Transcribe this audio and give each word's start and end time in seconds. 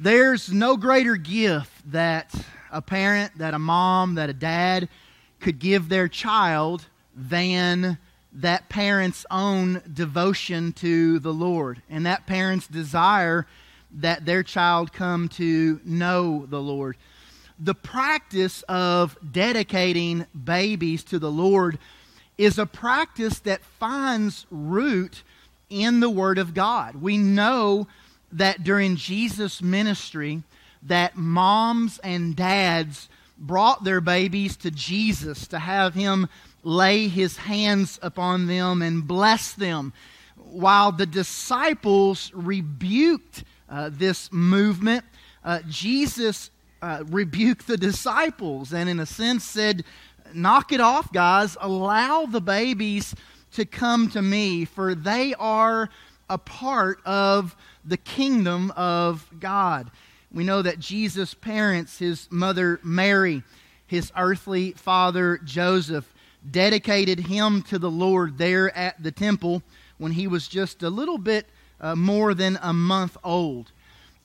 There's 0.00 0.52
no 0.52 0.76
greater 0.76 1.16
gift 1.16 1.90
that 1.90 2.32
a 2.70 2.80
parent, 2.80 3.36
that 3.38 3.52
a 3.52 3.58
mom, 3.58 4.14
that 4.14 4.30
a 4.30 4.32
dad 4.32 4.88
could 5.40 5.58
give 5.58 5.88
their 5.88 6.06
child 6.06 6.86
than 7.16 7.98
that 8.32 8.68
parent's 8.68 9.26
own 9.28 9.82
devotion 9.92 10.72
to 10.74 11.18
the 11.18 11.32
Lord 11.32 11.82
and 11.90 12.06
that 12.06 12.26
parent's 12.26 12.68
desire 12.68 13.48
that 13.90 14.24
their 14.24 14.44
child 14.44 14.92
come 14.92 15.28
to 15.30 15.80
know 15.84 16.46
the 16.46 16.60
Lord. 16.60 16.96
The 17.58 17.74
practice 17.74 18.62
of 18.68 19.18
dedicating 19.32 20.26
babies 20.44 21.02
to 21.04 21.18
the 21.18 21.30
Lord 21.30 21.76
is 22.36 22.56
a 22.56 22.66
practice 22.66 23.40
that 23.40 23.64
finds 23.64 24.46
root 24.48 25.24
in 25.68 25.98
the 25.98 26.10
Word 26.10 26.38
of 26.38 26.54
God. 26.54 26.94
We 26.94 27.18
know 27.18 27.88
that 28.32 28.62
during 28.62 28.96
Jesus' 28.96 29.62
ministry 29.62 30.42
that 30.82 31.16
moms 31.16 31.98
and 31.98 32.36
dads 32.36 33.08
brought 33.38 33.84
their 33.84 34.00
babies 34.00 34.56
to 34.58 34.70
Jesus 34.70 35.46
to 35.48 35.58
have 35.58 35.94
him 35.94 36.28
lay 36.62 37.08
his 37.08 37.36
hands 37.36 37.98
upon 38.02 38.46
them 38.46 38.82
and 38.82 39.06
bless 39.06 39.52
them 39.52 39.92
while 40.36 40.92
the 40.92 41.06
disciples 41.06 42.32
rebuked 42.34 43.44
uh, 43.68 43.90
this 43.92 44.32
movement 44.32 45.04
uh, 45.44 45.60
jesus 45.68 46.50
uh, 46.82 47.04
rebuked 47.06 47.66
the 47.66 47.76
disciples 47.76 48.72
and 48.72 48.88
in 48.88 48.98
a 48.98 49.06
sense 49.06 49.44
said 49.44 49.84
knock 50.34 50.72
it 50.72 50.80
off 50.80 51.12
guys. 51.12 51.56
Allow 51.60 52.26
the 52.26 52.40
babies 52.40 53.14
to 53.52 53.64
come 53.64 54.08
to 54.10 54.22
me 54.22 54.64
for 54.64 54.94
they 54.94 55.34
are 55.34 55.88
a 56.28 56.38
part 56.38 57.00
of 57.06 57.56
the 57.88 57.96
kingdom 57.96 58.70
of 58.76 59.28
God. 59.40 59.90
We 60.32 60.44
know 60.44 60.62
that 60.62 60.78
Jesus' 60.78 61.34
parents, 61.34 61.98
his 61.98 62.28
mother 62.30 62.80
Mary, 62.82 63.42
his 63.86 64.12
earthly 64.16 64.72
father 64.72 65.38
Joseph, 65.42 66.12
dedicated 66.48 67.20
him 67.20 67.62
to 67.62 67.78
the 67.78 67.90
Lord 67.90 68.38
there 68.38 68.76
at 68.76 69.02
the 69.02 69.10
temple 69.10 69.62
when 69.96 70.12
he 70.12 70.26
was 70.26 70.46
just 70.46 70.82
a 70.82 70.90
little 70.90 71.18
bit 71.18 71.46
uh, 71.80 71.96
more 71.96 72.34
than 72.34 72.58
a 72.62 72.72
month 72.72 73.16
old. 73.24 73.72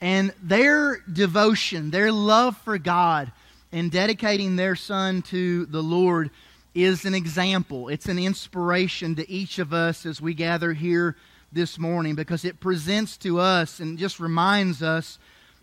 And 0.01 0.33
their 0.41 0.97
devotion, 1.11 1.91
their 1.91 2.11
love 2.11 2.57
for 2.57 2.77
God, 2.77 3.31
and 3.71 3.89
dedicating 3.89 4.55
their 4.55 4.75
son 4.75 5.21
to 5.23 5.65
the 5.67 5.81
Lord 5.81 6.29
is 6.75 7.05
an 7.05 7.15
example. 7.15 7.87
It's 7.87 8.07
an 8.07 8.19
inspiration 8.19 9.15
to 9.15 9.29
each 9.29 9.59
of 9.59 9.73
us 9.73 10.05
as 10.05 10.19
we 10.19 10.33
gather 10.33 10.73
here 10.73 11.15
this 11.53 11.77
morning 11.77 12.15
because 12.15 12.45
it 12.45 12.59
presents 12.59 13.17
to 13.17 13.39
us 13.39 13.79
and 13.79 13.97
just 13.97 14.19
reminds 14.19 14.81
us 14.81 15.19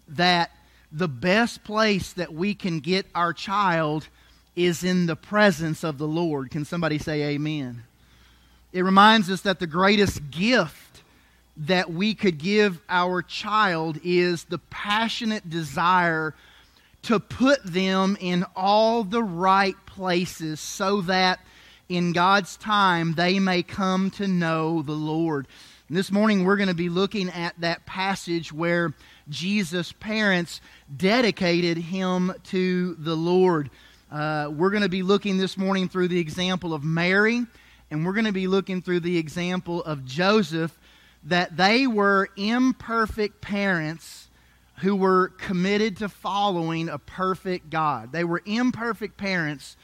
that 0.09 0.51
the 0.93 1.09
best 1.09 1.65
place 1.65 2.13
that 2.15 2.33
we 2.33 2.55
can 2.55 2.81
get 2.81 3.07
our 3.15 3.33
child 3.33 4.09
is 4.57 4.85
in 4.85 5.07
the 5.07 5.17
presence 5.17 5.85
of 5.85 5.99
the 5.99 6.07
Lord. 6.07 6.51
Can 6.51 6.65
somebody 6.65 6.99
say 6.99 7.23
amen? 7.35 7.83
It 8.73 8.83
reminds 8.83 9.31
us 9.31 9.41
that 9.43 9.59
the 9.59 9.67
greatest 9.67 10.31
gift 10.31 11.03
that 11.57 11.93
we 11.93 12.15
could 12.15 12.39
give 12.39 12.81
our 12.89 13.23
child 13.23 13.99
is 14.03 14.45
the 14.45 14.59
passionate 14.59 15.49
desire 15.51 16.35
to 17.03 17.19
put 17.19 17.63
them 17.65 18.17
in 18.21 18.45
all 18.55 19.05
the 19.05 19.23
right 19.23 19.77
places 19.87 20.61
so 20.61 21.01
that 21.03 21.41
in 21.89 22.13
God's 22.13 22.57
time 22.57 23.15
they 23.15 23.39
may 23.39 23.63
come 23.63 24.11
to 24.13 24.29
know 24.29 24.83
the 24.83 24.93
Lord. 24.93 25.47
And 25.91 25.97
this 25.97 26.13
morning 26.13 26.45
we're 26.45 26.57
going 26.57 26.69
to 26.69 26.75
be 26.75 26.89
looking 26.89 27.31
at 27.31 27.61
that 27.63 27.85
passage 27.85 28.53
where 28.53 28.95
Jesus' 29.29 29.91
parents 29.91 30.61
dedicated 30.97 31.79
him 31.79 32.33
to 32.45 32.95
the 32.95 33.17
Lord. 33.17 33.71
Uh, 34.09 34.53
we're 34.53 34.71
going 34.71 34.85
to 34.85 34.89
be 34.89 35.03
looking 35.03 35.37
this 35.37 35.57
morning 35.57 35.89
through 35.89 36.07
the 36.07 36.21
example 36.21 36.75
of 36.75 36.85
Mary, 36.85 37.45
and 37.91 38.07
we're 38.07 38.13
going 38.13 38.27
to 38.27 38.31
be 38.31 38.47
looking 38.47 38.83
through 38.83 39.01
the 39.01 39.19
example 39.19 39.83
of 39.83 40.05
Joseph, 40.05 40.79
that 41.25 41.57
they 41.57 41.89
were 41.89 42.29
imperfect 42.37 43.41
parents 43.41 44.29
who 44.83 44.95
were 44.95 45.33
committed 45.39 45.97
to 45.97 46.09
following 46.09 46.89
a 46.89 46.99
perfect 46.99 47.69
God. 47.69 48.13
They 48.13 48.23
were 48.23 48.43
imperfect 48.47 49.17
parents, 49.17 49.77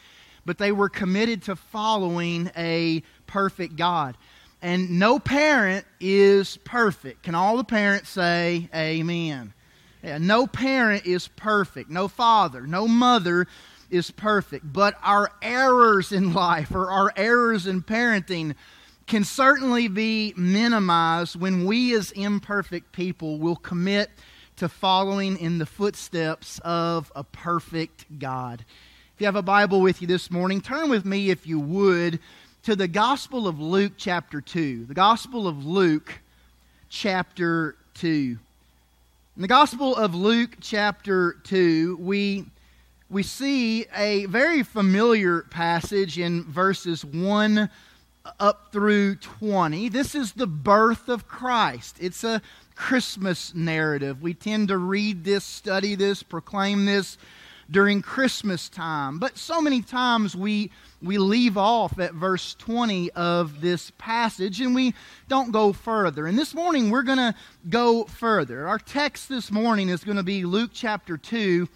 but 0.45 0.59
they 0.59 0.71
were 0.71 0.89
committed 0.89 1.43
to 1.43 1.57
following 1.57 2.53
a 2.57 3.03
perfect 3.27 3.75
God. 3.75 4.17
And 4.67 4.99
no 4.99 5.21
parent 5.21 5.87
is 6.01 6.57
perfect. 6.57 7.23
Can 7.23 7.37
all 7.37 7.57
the 7.57 7.63
parents 7.63 8.09
say 8.09 8.69
amen? 8.75 9.55
Yeah, 10.03 10.19
no 10.19 10.49
parent 10.49 11.07
is 11.07 11.29
perfect. 11.29 11.89
No 11.89 12.09
father, 12.09 12.67
no 12.67 12.89
mother 12.89 13.47
is 13.91 14.11
perfect. 14.11 14.73
But 14.73 14.99
our 15.05 15.31
errors 15.41 16.11
in 16.11 16.33
life 16.35 16.73
or 16.73 16.91
our 16.91 17.13
errors 17.15 17.69
in 17.69 17.81
parenting 17.81 18.57
can 19.07 19.23
certainly 19.23 19.87
be 19.87 20.35
minimized 20.37 21.37
when 21.37 21.65
we 21.65 21.95
as 21.95 22.11
imperfect 22.11 22.91
people 22.91 23.39
will 23.39 23.55
commit 23.55 24.11
to 24.57 24.69
following 24.69 25.37
in 25.37 25.59
the 25.59 25.67
footsteps 25.67 26.59
of 26.65 27.13
a 27.15 27.23
perfect 27.23 28.19
God. 28.19 28.65
If 29.15 29.21
you 29.21 29.27
have 29.27 29.37
a 29.37 29.43
Bible 29.43 29.81
with 29.81 30.03
you 30.03 30.09
this 30.09 30.29
morning, 30.29 30.61
turn 30.61 30.91
with 30.91 31.05
me, 31.05 31.31
if 31.31 31.47
you 31.47 31.61
would, 31.61 32.19
to 32.67 32.75
the 32.75 32.89
Gospel 32.89 33.47
of 33.47 33.61
Luke, 33.61 33.93
chapter 33.97 34.41
2. 34.41 34.87
The 34.87 34.95
Gospel 34.95 35.47
of 35.47 35.65
Luke, 35.65 36.15
chapter 36.89 37.77
2. 37.95 38.09
In 39.37 39.43
the 39.43 39.47
Gospel 39.47 39.95
of 39.95 40.17
Luke, 40.17 40.57
chapter 40.61 41.37
2, 41.45 41.97
we, 42.01 42.45
we 43.09 43.23
see 43.23 43.87
a 43.95 44.27
very 44.27 44.65
familiar 44.65 45.43
passage 45.43 46.19
in 46.19 46.43
verses 46.43 47.05
1 47.05 47.71
up 48.41 48.73
through 48.73 49.15
20. 49.15 49.89
This 49.89 50.17
is 50.17 50.33
the 50.33 50.49
birth 50.49 51.09
of 51.09 51.29
Christ. 51.29 51.99
It's 52.01 52.25
a 52.25 52.43
Christmas 52.75 53.55
narrative. 53.55 54.21
We 54.21 54.35
tend 54.35 54.67
to 54.69 54.79
read 54.79 55.23
this, 55.23 55.45
study 55.45 55.95
this, 55.95 56.25
proclaim 56.25 56.85
this 56.85 57.17
during 57.71 58.03
Christmas 58.03 58.69
time. 58.69 59.21
But 59.21 59.39
so 59.39 59.61
many 59.61 59.83
times 59.83 60.35
we 60.35 60.73
we 61.03 61.19
leave 61.19 61.57
off 61.57 61.99
at 61.99 62.15
verse 62.15 62.55
20 62.55 63.11
of 63.13 63.61
this 63.61 63.93
passage 63.99 64.61
and 64.61 64.75
we 64.75 64.95
don't 65.29 65.53
go 65.53 65.73
further. 65.73 66.27
And 66.27 66.39
this 66.39 66.55
morning 66.55 66.91
we're 66.91 67.03
going 67.03 67.19
to 67.19 67.35
go 67.69 68.05
further. 68.05 68.67
Our 68.67 68.79
text 68.79 69.29
this 69.29 69.51
morning 69.51 69.89
is 69.89 70.05
going 70.05 70.17
to 70.17 70.23
be 70.23 70.45
Luke 70.45 70.71
chapter 70.73 71.17
2 71.17 71.69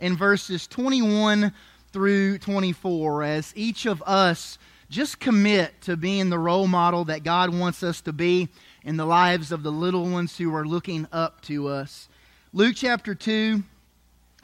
and 0.00 0.16
verses 0.16 0.66
21 0.66 1.52
through 1.92 2.38
24 2.38 3.22
as 3.24 3.52
each 3.56 3.86
of 3.86 4.02
us 4.06 4.58
just 4.90 5.20
commit 5.20 5.80
to 5.82 5.96
being 5.96 6.30
the 6.30 6.38
role 6.38 6.66
model 6.66 7.04
that 7.06 7.24
God 7.24 7.54
wants 7.54 7.82
us 7.82 8.00
to 8.02 8.12
be 8.12 8.48
in 8.84 8.96
the 8.96 9.04
lives 9.04 9.52
of 9.52 9.62
the 9.62 9.72
little 9.72 10.08
ones 10.08 10.38
who 10.38 10.54
are 10.54 10.66
looking 10.66 11.06
up 11.12 11.42
to 11.42 11.68
us. 11.68 12.08
Luke 12.52 12.74
chapter 12.76 13.14
2 13.14 13.62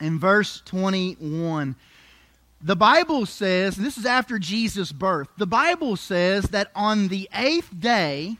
and 0.00 0.20
verse 0.20 0.60
21. 0.66 1.76
The 2.66 2.74
Bible 2.74 3.26
says, 3.26 3.76
this 3.76 3.98
is 3.98 4.06
after 4.06 4.38
Jesus' 4.38 4.90
birth, 4.90 5.28
the 5.36 5.46
Bible 5.46 5.96
says 5.96 6.44
that 6.44 6.70
on 6.74 7.08
the 7.08 7.28
eighth 7.34 7.68
day, 7.78 8.38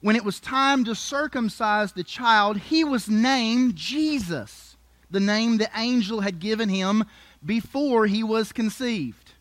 when 0.00 0.16
it 0.16 0.24
was 0.24 0.40
time 0.40 0.82
to 0.86 0.94
circumcise 0.94 1.92
the 1.92 2.02
child, 2.02 2.56
he 2.56 2.84
was 2.84 3.10
named 3.10 3.76
Jesus, 3.76 4.76
the 5.10 5.20
name 5.20 5.58
the 5.58 5.68
angel 5.76 6.22
had 6.22 6.40
given 6.40 6.70
him 6.70 7.04
before 7.44 8.06
he 8.06 8.22
was 8.22 8.50
conceived. 8.50 9.32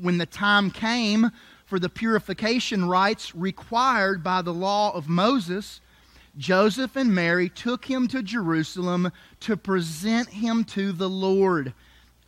When 0.00 0.16
the 0.16 0.24
time 0.24 0.70
came 0.70 1.30
for 1.66 1.78
the 1.78 1.90
purification 1.90 2.86
rites 2.86 3.34
required 3.34 4.24
by 4.24 4.40
the 4.40 4.54
law 4.54 4.90
of 4.92 5.06
Moses, 5.06 5.82
Joseph 6.38 6.96
and 6.96 7.14
Mary 7.14 7.50
took 7.50 7.84
him 7.84 8.08
to 8.08 8.22
Jerusalem 8.22 9.12
to 9.40 9.54
present 9.54 10.30
him 10.30 10.64
to 10.64 10.92
the 10.92 11.10
Lord 11.10 11.74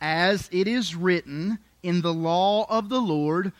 as 0.03 0.49
it 0.51 0.67
is 0.67 0.97
written 0.97 1.57
in 1.81 2.01
the 2.01 2.13
law 2.13 2.65
of 2.69 2.89
the 2.89 2.99
Lord, 2.99 3.53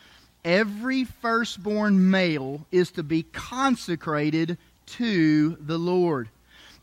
every 0.44 1.06
firstborn 1.06 2.12
male 2.12 2.68
is 2.69 2.92
to 2.92 3.01
be 3.01 3.24
consecrated 3.24 4.57
to 4.86 5.56
the 5.62 5.78
Lord, 5.78 6.28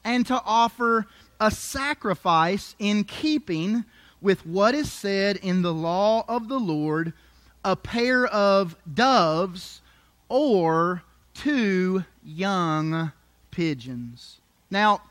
and 0.02 0.26
to 0.26 0.42
offer 0.46 1.06
a 1.38 1.50
sacrifice 1.50 2.74
in 2.78 3.04
keeping 3.04 3.84
with 4.22 4.46
what 4.46 4.74
is 4.74 4.90
said 4.90 5.36
in 5.36 5.60
the 5.60 5.74
law 5.74 6.24
of 6.26 6.48
the 6.48 6.58
Lord 6.58 7.12
a 7.62 7.76
pair 7.76 8.26
of 8.28 8.74
doves 8.92 9.82
or 10.30 11.02
two 11.34 12.02
young 12.24 13.12
pigeons. 13.50 14.38
Now, 14.70 15.02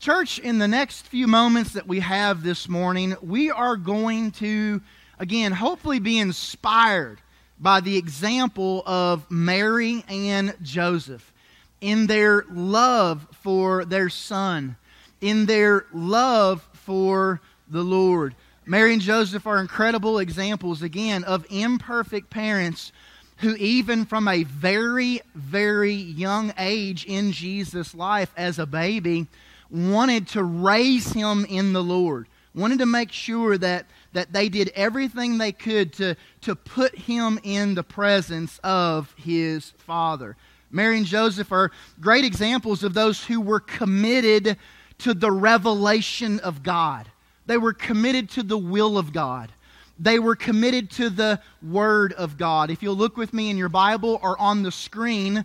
Church, 0.00 0.38
in 0.38 0.58
the 0.58 0.66
next 0.66 1.06
few 1.06 1.26
moments 1.26 1.74
that 1.74 1.86
we 1.86 2.00
have 2.00 2.42
this 2.42 2.68
morning, 2.68 3.14
we 3.22 3.50
are 3.50 3.76
going 3.76 4.32
to, 4.32 4.80
again, 5.18 5.52
hopefully 5.52 6.00
be 6.00 6.18
inspired 6.18 7.20
by 7.60 7.80
the 7.80 7.96
example 7.96 8.82
of 8.86 9.30
Mary 9.30 10.02
and 10.08 10.56
Joseph 10.62 11.32
in 11.80 12.06
their 12.06 12.44
love 12.50 13.26
for 13.42 13.84
their 13.84 14.08
son 14.08 14.76
in 15.20 15.46
their 15.46 15.86
love 15.92 16.66
for 16.72 17.40
the 17.68 17.82
Lord. 17.82 18.34
Mary 18.66 18.92
and 18.92 19.02
Joseph 19.02 19.46
are 19.46 19.60
incredible 19.60 20.18
examples, 20.18 20.82
again, 20.82 21.24
of 21.24 21.46
imperfect 21.50 22.30
parents 22.30 22.92
who, 23.38 23.54
even 23.56 24.04
from 24.04 24.28
a 24.28 24.44
very, 24.44 25.20
very 25.34 25.92
young 25.92 26.52
age 26.58 27.04
in 27.04 27.32
Jesus' 27.32 27.94
life 27.94 28.32
as 28.36 28.58
a 28.58 28.66
baby, 28.66 29.26
wanted 29.70 30.28
to 30.28 30.42
raise 30.42 31.12
him 31.12 31.44
in 31.44 31.72
the 31.72 31.82
Lord, 31.82 32.26
wanted 32.54 32.78
to 32.80 32.86
make 32.86 33.12
sure 33.12 33.56
that, 33.58 33.86
that 34.12 34.32
they 34.32 34.48
did 34.48 34.70
everything 34.74 35.38
they 35.38 35.52
could 35.52 35.92
to, 35.94 36.16
to 36.42 36.54
put 36.54 36.96
him 36.96 37.38
in 37.42 37.74
the 37.74 37.82
presence 37.82 38.58
of 38.64 39.14
his 39.16 39.70
Father. 39.78 40.36
Mary 40.70 40.98
and 40.98 41.06
Joseph 41.06 41.50
are 41.52 41.72
great 42.00 42.24
examples 42.24 42.82
of 42.82 42.94
those 42.94 43.24
who 43.24 43.40
were 43.40 43.60
committed 43.60 44.56
to 44.98 45.14
the 45.14 45.30
revelation 45.30 46.38
of 46.40 46.62
God. 46.62 47.08
They 47.46 47.56
were 47.56 47.72
committed 47.72 48.30
to 48.30 48.42
the 48.42 48.58
will 48.58 48.96
of 48.96 49.12
God. 49.12 49.50
They 49.98 50.18
were 50.18 50.36
committed 50.36 50.90
to 50.92 51.10
the 51.10 51.40
Word 51.62 52.12
of 52.14 52.38
God. 52.38 52.70
If 52.70 52.82
you'll 52.82 52.96
look 52.96 53.16
with 53.16 53.34
me 53.34 53.50
in 53.50 53.58
your 53.58 53.68
Bible 53.68 54.18
or 54.22 54.40
on 54.40 54.62
the 54.62 54.72
screen, 54.72 55.44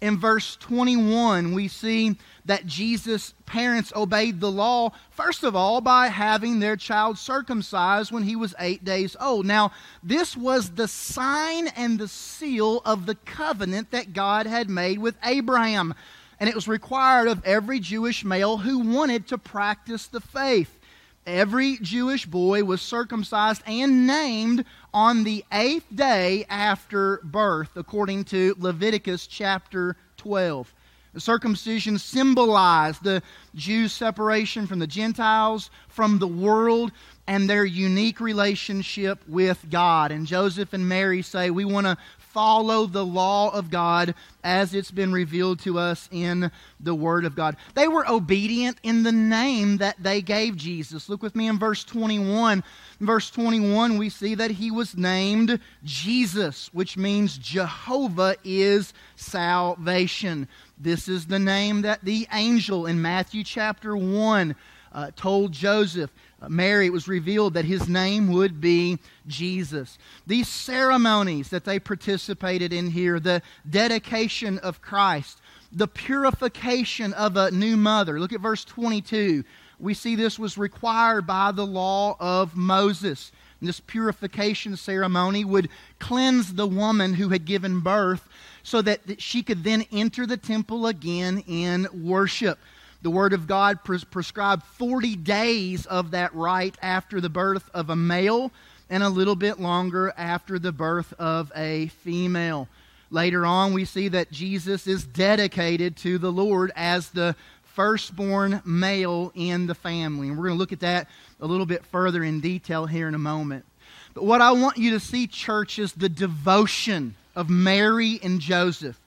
in 0.00 0.18
verse 0.18 0.56
21, 0.56 1.54
we 1.54 1.68
see 1.68 2.16
that 2.44 2.66
Jesus' 2.66 3.32
parents 3.46 3.92
obeyed 3.96 4.40
the 4.40 4.50
law, 4.50 4.92
first 5.10 5.44
of 5.44 5.56
all, 5.56 5.80
by 5.80 6.08
having 6.08 6.60
their 6.60 6.76
child 6.76 7.18
circumcised 7.18 8.12
when 8.12 8.22
he 8.22 8.36
was 8.36 8.54
eight 8.58 8.84
days 8.84 9.16
old. 9.18 9.46
Now, 9.46 9.72
this 10.02 10.36
was 10.36 10.70
the 10.70 10.88
sign 10.88 11.68
and 11.68 11.98
the 11.98 12.08
seal 12.08 12.82
of 12.84 13.06
the 13.06 13.14
covenant 13.14 13.92
that 13.92 14.12
God 14.12 14.46
had 14.46 14.68
made 14.68 14.98
with 14.98 15.16
Abraham. 15.24 15.94
And 16.38 16.48
it 16.48 16.54
was 16.54 16.68
required 16.68 17.28
of 17.28 17.44
every 17.44 17.80
Jewish 17.80 18.24
male 18.24 18.58
who 18.58 18.80
wanted 18.80 19.28
to 19.28 19.38
practice 19.38 20.06
the 20.06 20.20
faith. 20.20 20.78
Every 21.26 21.78
Jewish 21.78 22.26
boy 22.26 22.64
was 22.64 22.82
circumcised 22.82 23.62
and 23.66 24.06
named 24.06 24.66
on 24.94 25.24
the 25.24 25.44
eighth 25.52 25.86
day 25.94 26.46
after 26.48 27.20
birth, 27.24 27.70
according 27.74 28.22
to 28.22 28.54
Leviticus 28.58 29.26
chapter 29.26 29.96
12. 30.16 30.72
The 31.12 31.20
circumcision 31.20 31.98
symbolized 31.98 33.02
the 33.02 33.22
Jews' 33.54 33.92
separation 33.92 34.66
from 34.66 34.78
the 34.78 34.86
Gentiles, 34.86 35.70
from 35.88 36.18
the 36.18 36.28
world, 36.28 36.92
and 37.26 37.50
their 37.50 37.64
unique 37.64 38.20
relationship 38.20 39.20
with 39.28 39.66
God. 39.68 40.12
And 40.12 40.26
Joseph 40.26 40.72
and 40.72 40.88
Mary 40.88 41.22
say, 41.22 41.50
We 41.50 41.64
want 41.64 41.86
to 41.86 41.96
follow 42.34 42.84
the 42.86 43.06
law 43.06 43.48
of 43.54 43.70
God 43.70 44.12
as 44.42 44.74
it's 44.74 44.90
been 44.90 45.12
revealed 45.12 45.60
to 45.60 45.78
us 45.78 46.08
in 46.10 46.50
the 46.80 46.94
Word 46.94 47.24
of 47.24 47.36
God. 47.36 47.56
They 47.74 47.86
were 47.86 48.06
obedient 48.10 48.76
in 48.82 49.04
the 49.04 49.12
name 49.12 49.78
that 49.78 50.02
they 50.02 50.20
gave 50.20 50.56
Jesus. 50.56 51.08
Look 51.08 51.22
with 51.22 51.36
me 51.36 51.46
in 51.46 51.60
verse 51.60 51.84
21. 51.84 52.64
In 53.00 53.06
verse 53.06 53.30
21, 53.30 53.98
we 53.98 54.10
see 54.10 54.34
that 54.34 54.50
he 54.50 54.72
was 54.72 54.96
named 54.96 55.60
Jesus, 55.84 56.68
which 56.74 56.96
means 56.96 57.38
Jehovah 57.38 58.34
is 58.42 58.92
salvation. 59.14 60.48
This 60.76 61.08
is 61.08 61.26
the 61.26 61.38
name 61.38 61.82
that 61.82 62.04
the 62.04 62.26
angel 62.32 62.86
in 62.86 63.00
Matthew 63.00 63.44
chapter 63.44 63.96
1 63.96 64.56
uh, 64.92 65.10
told 65.14 65.52
Joseph. 65.52 66.10
Mary, 66.48 66.86
it 66.86 66.92
was 66.92 67.08
revealed 67.08 67.54
that 67.54 67.64
his 67.64 67.88
name 67.88 68.32
would 68.32 68.60
be 68.60 68.98
Jesus. 69.26 69.98
These 70.26 70.48
ceremonies 70.48 71.48
that 71.50 71.64
they 71.64 71.78
participated 71.78 72.72
in 72.72 72.90
here, 72.90 73.18
the 73.18 73.42
dedication 73.68 74.58
of 74.58 74.82
Christ, 74.82 75.40
the 75.72 75.88
purification 75.88 77.12
of 77.14 77.36
a 77.36 77.50
new 77.50 77.76
mother. 77.76 78.20
Look 78.20 78.32
at 78.32 78.40
verse 78.40 78.64
22. 78.64 79.44
We 79.80 79.94
see 79.94 80.14
this 80.14 80.38
was 80.38 80.56
required 80.56 81.26
by 81.26 81.52
the 81.52 81.66
law 81.66 82.16
of 82.20 82.56
Moses. 82.56 83.32
And 83.60 83.68
this 83.68 83.80
purification 83.80 84.76
ceremony 84.76 85.44
would 85.44 85.68
cleanse 85.98 86.54
the 86.54 86.66
woman 86.66 87.14
who 87.14 87.30
had 87.30 87.44
given 87.44 87.80
birth 87.80 88.28
so 88.62 88.82
that 88.82 89.20
she 89.20 89.42
could 89.42 89.64
then 89.64 89.84
enter 89.92 90.26
the 90.26 90.36
temple 90.36 90.86
again 90.86 91.42
in 91.46 91.88
worship. 91.92 92.58
The 93.04 93.10
Word 93.10 93.34
of 93.34 93.46
God 93.46 93.84
pres- 93.84 94.02
prescribed 94.02 94.62
40 94.62 95.16
days 95.16 95.84
of 95.84 96.12
that 96.12 96.34
rite 96.34 96.78
after 96.80 97.20
the 97.20 97.28
birth 97.28 97.68
of 97.74 97.90
a 97.90 97.96
male 97.96 98.50
and 98.88 99.02
a 99.02 99.10
little 99.10 99.36
bit 99.36 99.60
longer 99.60 100.14
after 100.16 100.58
the 100.58 100.72
birth 100.72 101.12
of 101.18 101.52
a 101.54 101.88
female. 101.88 102.66
Later 103.10 103.44
on, 103.44 103.74
we 103.74 103.84
see 103.84 104.08
that 104.08 104.32
Jesus 104.32 104.86
is 104.86 105.04
dedicated 105.04 105.98
to 105.98 106.16
the 106.16 106.32
Lord 106.32 106.72
as 106.76 107.10
the 107.10 107.36
firstborn 107.74 108.62
male 108.64 109.32
in 109.34 109.66
the 109.66 109.74
family. 109.74 110.28
And 110.28 110.38
we're 110.38 110.44
going 110.44 110.56
to 110.56 110.58
look 110.58 110.72
at 110.72 110.80
that 110.80 111.06
a 111.42 111.46
little 111.46 111.66
bit 111.66 111.84
further 111.84 112.24
in 112.24 112.40
detail 112.40 112.86
here 112.86 113.06
in 113.06 113.14
a 113.14 113.18
moment. 113.18 113.66
But 114.14 114.24
what 114.24 114.40
I 114.40 114.52
want 114.52 114.78
you 114.78 114.92
to 114.92 115.00
see, 115.00 115.26
church, 115.26 115.78
is 115.78 115.92
the 115.92 116.08
devotion 116.08 117.16
of 117.36 117.50
Mary 117.50 118.18
and 118.22 118.40
Joseph. 118.40 118.98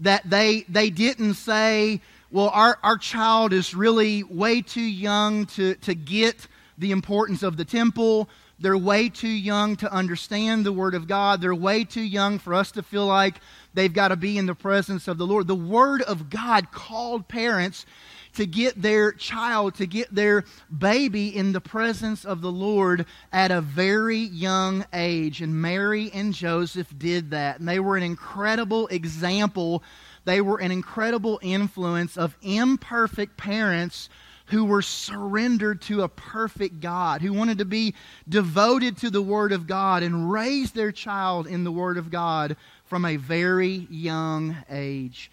That 0.00 0.28
they, 0.28 0.64
they 0.66 0.88
didn't 0.88 1.34
say, 1.34 2.00
well, 2.34 2.50
our, 2.52 2.80
our 2.82 2.98
child 2.98 3.52
is 3.52 3.76
really 3.76 4.24
way 4.24 4.60
too 4.60 4.82
young 4.82 5.46
to, 5.46 5.76
to 5.76 5.94
get 5.94 6.48
the 6.76 6.90
importance 6.90 7.44
of 7.44 7.56
the 7.56 7.64
temple. 7.64 8.28
They're 8.58 8.76
way 8.76 9.08
too 9.08 9.28
young 9.28 9.76
to 9.76 9.92
understand 9.92 10.66
the 10.66 10.72
Word 10.72 10.96
of 10.96 11.06
God. 11.06 11.40
They're 11.40 11.54
way 11.54 11.84
too 11.84 12.02
young 12.02 12.40
for 12.40 12.52
us 12.52 12.72
to 12.72 12.82
feel 12.82 13.06
like 13.06 13.36
they've 13.72 13.92
got 13.92 14.08
to 14.08 14.16
be 14.16 14.36
in 14.36 14.46
the 14.46 14.54
presence 14.56 15.06
of 15.06 15.16
the 15.16 15.24
Lord. 15.24 15.46
The 15.46 15.54
Word 15.54 16.02
of 16.02 16.28
God 16.28 16.72
called 16.72 17.28
parents 17.28 17.86
to 18.34 18.46
get 18.46 18.82
their 18.82 19.12
child, 19.12 19.76
to 19.76 19.86
get 19.86 20.12
their 20.12 20.42
baby 20.76 21.36
in 21.36 21.52
the 21.52 21.60
presence 21.60 22.24
of 22.24 22.40
the 22.40 22.50
Lord 22.50 23.06
at 23.32 23.52
a 23.52 23.60
very 23.60 24.18
young 24.18 24.84
age. 24.92 25.40
And 25.40 25.62
Mary 25.62 26.10
and 26.12 26.34
Joseph 26.34 26.92
did 26.98 27.30
that. 27.30 27.60
And 27.60 27.68
they 27.68 27.78
were 27.78 27.96
an 27.96 28.02
incredible 28.02 28.88
example. 28.88 29.84
They 30.24 30.40
were 30.40 30.58
an 30.58 30.70
incredible 30.70 31.38
influence 31.42 32.16
of 32.16 32.36
imperfect 32.42 33.36
parents 33.36 34.08
who 34.46 34.64
were 34.64 34.82
surrendered 34.82 35.80
to 35.82 36.02
a 36.02 36.08
perfect 36.08 36.80
God, 36.80 37.22
who 37.22 37.32
wanted 37.32 37.58
to 37.58 37.64
be 37.64 37.94
devoted 38.28 38.98
to 38.98 39.10
the 39.10 39.22
Word 39.22 39.52
of 39.52 39.66
God 39.66 40.02
and 40.02 40.30
raise 40.30 40.72
their 40.72 40.92
child 40.92 41.46
in 41.46 41.64
the 41.64 41.72
Word 41.72 41.96
of 41.96 42.10
God 42.10 42.56
from 42.84 43.04
a 43.04 43.16
very 43.16 43.86
young 43.90 44.56
age 44.70 45.30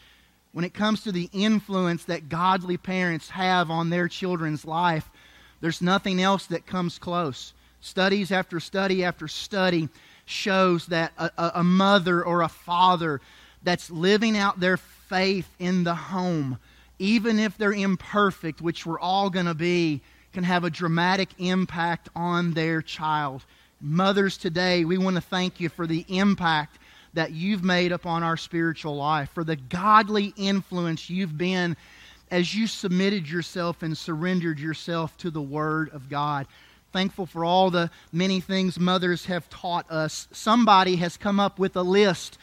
when 0.52 0.66
it 0.66 0.74
comes 0.74 1.04
to 1.04 1.12
the 1.12 1.30
influence 1.32 2.06
that 2.06 2.30
godly 2.30 2.78
parents 2.78 3.30
have 3.30 3.72
on 3.72 3.90
their 3.90 4.08
children's 4.08 4.66
life, 4.66 5.10
there's 5.62 5.82
nothing 5.82 6.22
else 6.22 6.46
that 6.48 6.66
comes 6.66 7.00
close. 7.00 7.54
Studies 7.80 8.32
after 8.32 8.60
study 8.60 9.04
after 9.04 9.28
study 9.28 9.90
shows 10.26 10.88
that 10.88 11.14
a, 11.18 11.52
a, 11.56 11.64
mother 11.64 12.24
or 12.24 12.42
a 12.42 12.50
father 12.50 13.22
that's 13.64 13.90
living 13.90 14.38
out 14.38 14.60
their 14.60 14.78
faith 14.78 15.48
in 15.60 15.84
the 15.84 15.96
home, 15.96 16.58
even 17.00 17.40
if 17.40 17.58
they're 17.58 17.74
imperfect, 17.74 18.62
which 18.62 18.86
we're 18.86 19.00
all 19.00 19.30
going 19.30 19.46
to 19.46 19.54
be, 19.54 20.02
can 20.34 20.44
have 20.44 20.64
a 20.64 20.70
dramatic 20.70 21.30
impact 21.38 22.10
on 22.16 22.54
their 22.54 22.82
child. 22.82 23.44
Mothers 23.82 24.38
today, 24.38 24.86
we 24.86 24.98
want 24.98 25.16
to 25.16 25.22
thank 25.22 25.60
you 25.60 25.70
for 25.70 25.86
the 25.86 26.06
impact 26.08 26.78
that 27.14 27.32
you've 27.32 27.64
made 27.64 27.92
upon 27.92 28.24
our 28.24 28.38
spiritual 28.38 28.96
life, 28.96 29.30
for 29.34 29.44
the 29.44 29.56
godly 29.56 30.34
influence 30.38 31.10
you've 31.10 31.38
been 31.38 31.76
as 32.30 32.56
you 32.56 32.66
submitted 32.66 33.30
yourself 33.30 33.84
and 33.84 33.98
surrendered 33.98 34.60
yourself 34.60 35.18
to 35.18 35.30
the 35.30 35.42
Word 35.42 35.90
of 35.90 36.10
God. 36.10 36.48
Thankful 36.94 37.26
for 37.26 37.44
all 37.44 37.70
the 37.70 37.90
many 38.14 38.40
things 38.40 38.80
mothers 38.80 39.26
have 39.26 39.50
taught 39.50 39.90
us. 39.92 40.28
Somebody 40.32 40.96
has 40.98 41.18
come 41.18 41.40
up 41.40 41.60
with 41.60 41.76
a 41.76 41.82
list 41.82 42.38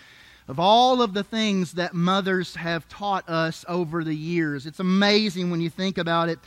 of 0.49 0.59
all 0.59 1.03
of 1.03 1.13
the 1.13 1.23
things 1.23 1.73
that 1.73 1.95
mothers 1.95 2.57
have 2.57 2.89
taught 2.89 3.29
us 3.29 3.65
over 3.69 4.03
the 4.03 4.15
years. 4.15 4.67
It's 4.67 4.81
amazing 4.81 5.51
when 5.51 5.61
you 5.61 5.69
think 5.71 5.99
about 5.99 6.31
it 6.31 6.39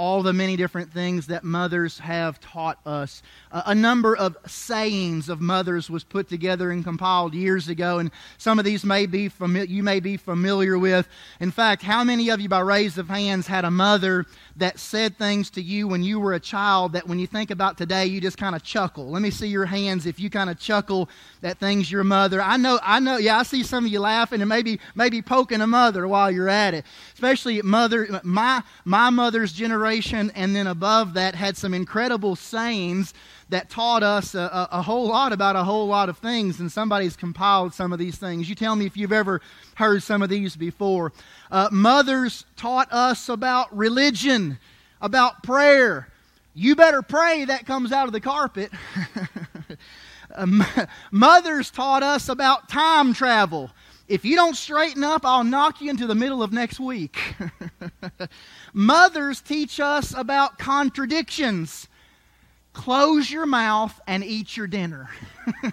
all 0.00 0.22
the 0.22 0.32
many 0.32 0.56
different 0.56 0.90
things 0.90 1.26
that 1.26 1.44
mothers 1.44 1.98
have 1.98 2.40
taught 2.40 2.78
us. 2.86 3.22
Uh, 3.52 3.60
a 3.66 3.74
number 3.74 4.16
of 4.16 4.34
sayings 4.46 5.28
of 5.28 5.42
mothers 5.42 5.90
was 5.90 6.04
put 6.04 6.26
together 6.26 6.70
and 6.70 6.82
compiled 6.82 7.34
years 7.34 7.68
ago, 7.68 7.98
and 7.98 8.10
some 8.38 8.58
of 8.58 8.64
these 8.64 8.82
may 8.82 9.04
be 9.04 9.28
fami- 9.28 9.68
you 9.68 9.82
may 9.82 10.00
be 10.00 10.16
familiar 10.16 10.78
with. 10.78 11.06
In 11.38 11.50
fact, 11.50 11.82
how 11.82 12.02
many 12.02 12.30
of 12.30 12.40
you, 12.40 12.48
by 12.48 12.60
raise 12.60 12.96
of 12.96 13.10
hands, 13.10 13.46
had 13.46 13.66
a 13.66 13.70
mother 13.70 14.24
that 14.56 14.78
said 14.78 15.18
things 15.18 15.50
to 15.50 15.60
you 15.60 15.86
when 15.86 16.02
you 16.02 16.18
were 16.18 16.32
a 16.32 16.40
child 16.40 16.94
that 16.94 17.06
when 17.06 17.18
you 17.18 17.26
think 17.26 17.50
about 17.50 17.76
today, 17.76 18.06
you 18.06 18.22
just 18.22 18.38
kind 18.38 18.56
of 18.56 18.62
chuckle? 18.62 19.10
Let 19.10 19.20
me 19.20 19.30
see 19.30 19.48
your 19.48 19.66
hands 19.66 20.06
if 20.06 20.18
you 20.18 20.30
kind 20.30 20.48
of 20.48 20.58
chuckle 20.58 21.10
at 21.42 21.58
things 21.58 21.92
your 21.92 22.04
mother. 22.04 22.40
I 22.40 22.56
know, 22.56 22.80
I 22.82 23.00
know, 23.00 23.18
yeah, 23.18 23.40
I 23.40 23.42
see 23.42 23.62
some 23.62 23.84
of 23.84 23.92
you 23.92 24.00
laughing 24.00 24.40
and 24.40 24.48
maybe 24.48 24.80
maybe 24.94 25.20
poking 25.20 25.60
a 25.60 25.66
mother 25.66 26.08
while 26.08 26.30
you're 26.30 26.48
at 26.48 26.72
it. 26.72 26.86
Especially 27.12 27.60
mother, 27.60 28.20
my 28.22 28.62
my 28.86 29.10
mother's 29.10 29.52
generation, 29.52 29.89
and 30.34 30.54
then 30.54 30.66
above 30.66 31.14
that 31.14 31.34
had 31.34 31.56
some 31.56 31.74
incredible 31.74 32.36
sayings 32.36 33.12
that 33.48 33.68
taught 33.68 34.02
us 34.02 34.34
a, 34.34 34.68
a, 34.70 34.80
whole 34.82 35.08
lot 35.08 35.32
about 35.32 35.56
a 35.56 35.64
whole 35.64 35.88
lot 35.88 36.08
of 36.08 36.18
things, 36.18 36.60
and 36.60 36.70
somebody's 36.70 37.16
compiled 37.16 37.74
some 37.74 37.92
of 37.92 37.98
these 37.98 38.16
things. 38.16 38.48
You 38.48 38.54
tell 38.54 38.76
me 38.76 38.86
if 38.86 38.96
you've 38.96 39.12
ever 39.12 39.40
heard 39.74 40.02
some 40.02 40.22
of 40.22 40.28
these 40.28 40.54
before. 40.54 41.12
Uh, 41.50 41.68
mothers 41.72 42.44
taught 42.56 42.92
us 42.92 43.28
about 43.28 43.76
religion. 43.76 44.58
about 45.00 45.42
prayer. 45.42 46.08
You 46.54 46.76
better 46.76 47.02
pray 47.02 47.44
that 47.46 47.66
comes 47.66 47.92
out 47.92 48.06
of 48.06 48.12
the 48.12 48.20
carpet. 48.20 48.70
Mothers 51.10 51.70
taught 51.70 52.02
us 52.02 52.28
about 52.28 52.68
time 52.68 53.14
travel. 53.14 53.70
If 54.10 54.24
you 54.24 54.34
don't 54.34 54.56
straighten 54.56 55.04
up, 55.04 55.24
I'll 55.24 55.44
knock 55.44 55.80
you 55.80 55.88
into 55.88 56.08
the 56.08 56.16
middle 56.16 56.42
of 56.42 56.52
next 56.52 56.80
week. 56.80 57.16
Mothers 58.72 59.40
teach 59.40 59.78
us 59.78 60.12
about 60.16 60.58
contradictions. 60.58 61.86
Close 62.72 63.30
your 63.30 63.46
mouth 63.46 64.00
and 64.08 64.24
eat 64.24 64.56
your 64.56 64.66
dinner. 64.66 65.10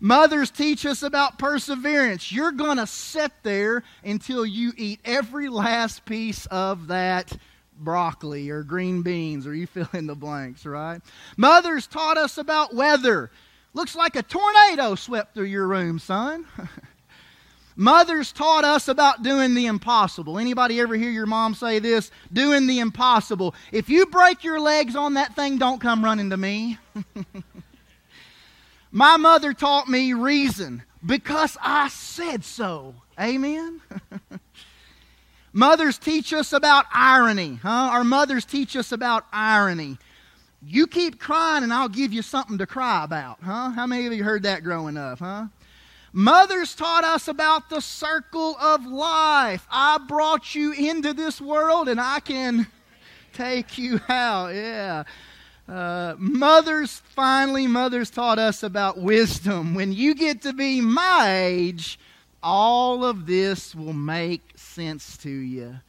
Mothers 0.00 0.50
teach 0.50 0.84
us 0.84 1.04
about 1.04 1.38
perseverance. 1.38 2.32
You're 2.32 2.50
going 2.50 2.78
to 2.78 2.86
sit 2.88 3.30
there 3.44 3.84
until 4.02 4.44
you 4.44 4.72
eat 4.76 4.98
every 5.04 5.48
last 5.48 6.04
piece 6.04 6.46
of 6.46 6.88
that 6.88 7.32
broccoli 7.78 8.50
or 8.50 8.64
green 8.64 9.02
beans, 9.02 9.46
or 9.46 9.54
you 9.54 9.68
fill 9.68 9.88
in 9.92 10.08
the 10.08 10.16
blanks, 10.16 10.66
right? 10.66 11.00
Mothers 11.36 11.86
taught 11.86 12.18
us 12.18 12.38
about 12.38 12.74
weather. 12.74 13.30
Looks 13.74 13.96
like 13.96 14.14
a 14.16 14.22
tornado 14.22 14.94
swept 14.94 15.34
through 15.34 15.46
your 15.46 15.66
room, 15.66 15.98
son. 15.98 16.46
Mothers 17.76 18.30
taught 18.30 18.64
us 18.64 18.86
about 18.86 19.24
doing 19.24 19.54
the 19.54 19.66
impossible. 19.66 20.38
Anybody 20.38 20.80
ever 20.80 20.94
hear 20.94 21.10
your 21.10 21.26
mom 21.26 21.54
say 21.54 21.80
this? 21.80 22.12
Doing 22.32 22.68
the 22.68 22.78
impossible. 22.78 23.52
If 23.72 23.88
you 23.88 24.06
break 24.06 24.44
your 24.44 24.60
legs 24.60 24.94
on 24.94 25.14
that 25.14 25.34
thing, 25.34 25.58
don't 25.58 25.80
come 25.80 26.04
running 26.04 26.30
to 26.30 26.36
me. 26.36 26.78
My 28.92 29.16
mother 29.16 29.52
taught 29.52 29.88
me 29.88 30.12
reason 30.12 30.84
because 31.04 31.56
I 31.60 31.88
said 31.88 32.44
so. 32.44 32.94
Amen. 33.20 33.80
mothers 35.52 35.98
teach 35.98 36.32
us 36.32 36.52
about 36.52 36.86
irony, 36.94 37.58
huh? 37.60 37.68
Our 37.68 38.04
mothers 38.04 38.44
teach 38.44 38.76
us 38.76 38.92
about 38.92 39.26
irony. 39.32 39.98
You 40.66 40.86
keep 40.86 41.18
crying 41.18 41.62
and 41.62 41.72
I'll 41.72 41.88
give 41.88 42.12
you 42.12 42.22
something 42.22 42.58
to 42.58 42.66
cry 42.66 43.04
about, 43.04 43.38
huh? 43.42 43.70
How 43.70 43.86
many 43.86 44.06
of 44.06 44.12
you 44.12 44.24
heard 44.24 44.44
that 44.44 44.62
growing 44.62 44.96
up, 44.96 45.18
huh? 45.18 45.46
Mothers 46.12 46.74
taught 46.74 47.04
us 47.04 47.28
about 47.28 47.68
the 47.70 47.80
circle 47.80 48.56
of 48.60 48.86
life. 48.86 49.66
I 49.70 49.98
brought 49.98 50.54
you 50.54 50.72
into 50.72 51.12
this 51.12 51.40
world 51.40 51.88
and 51.88 52.00
I 52.00 52.20
can 52.20 52.66
take 53.32 53.76
you 53.76 54.00
out. 54.08 54.54
Yeah. 54.54 55.04
Uh, 55.68 56.14
mothers, 56.18 57.02
finally, 57.14 57.66
mothers 57.66 58.10
taught 58.10 58.38
us 58.38 58.62
about 58.62 58.98
wisdom. 58.98 59.74
When 59.74 59.92
you 59.92 60.14
get 60.14 60.42
to 60.42 60.52
be 60.52 60.80
my 60.80 61.34
age, 61.36 61.98
all 62.42 63.04
of 63.04 63.26
this 63.26 63.74
will 63.74 63.94
make 63.94 64.42
sense 64.56 65.16
to 65.18 65.30
you. 65.30 65.80